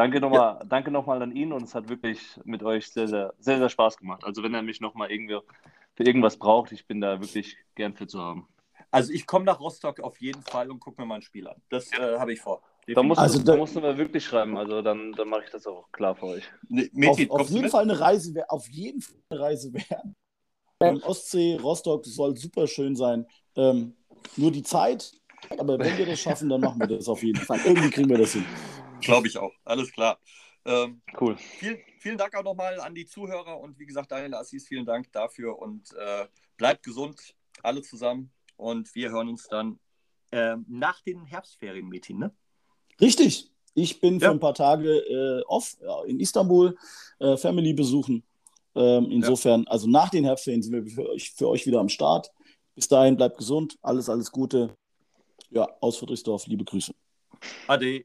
[0.00, 0.64] danke nochmal, ja.
[0.66, 3.98] danke nochmal an ihn und es hat wirklich mit euch sehr, sehr, sehr, sehr Spaß
[3.98, 4.24] gemacht.
[4.24, 5.38] Also wenn er mich nochmal irgendwie
[5.94, 8.48] für irgendwas braucht, ich bin da wirklich gern für zu haben.
[8.90, 11.60] Also ich komme nach Rostock auf jeden Fall und gucke mir mal ein Spiel an.
[11.68, 12.62] Das äh, habe ich vor.
[12.86, 15.50] Da musst, also, du, da musst du mir wirklich schreiben, also dann, dann mache ich
[15.50, 16.44] das auch klar für euch.
[16.68, 20.16] Nee, Meti, auf, auf jeden Fall eine Reise, auf jeden Fall eine Reise werden.
[20.80, 23.26] Ähm, Ostsee, Rostock soll super schön sein.
[23.54, 23.94] Ähm,
[24.36, 25.12] nur die Zeit,
[25.58, 27.60] aber wenn wir das schaffen, dann machen wir das auf jeden Fall.
[27.64, 28.46] Irgendwie kriegen wir das hin.
[29.00, 29.52] Glaube ich auch.
[29.64, 30.18] Alles klar.
[30.64, 31.36] Ähm, cool.
[31.38, 35.10] Vielen, vielen Dank auch nochmal an die Zuhörer und wie gesagt, Daniel Assis, vielen Dank
[35.12, 36.26] dafür und äh,
[36.56, 38.30] bleibt gesund, alle zusammen.
[38.56, 39.78] Und wir hören uns dann
[40.30, 42.34] äh, nach den Herbstferien, Metin, ne?
[43.00, 43.50] Richtig.
[43.74, 44.28] Ich bin ja.
[44.28, 46.76] für ein paar Tage äh, off ja, in Istanbul,
[47.20, 48.22] äh, Family besuchen.
[48.74, 49.70] Ähm, insofern, ja.
[49.70, 52.30] also nach den Herbstferien sind wir für euch, für euch wieder am Start.
[52.74, 54.76] Bis dahin bleibt gesund, alles, alles Gute.
[55.50, 56.94] Ja, aus Friedrichsdorf, liebe Grüße.
[57.66, 58.04] Ade.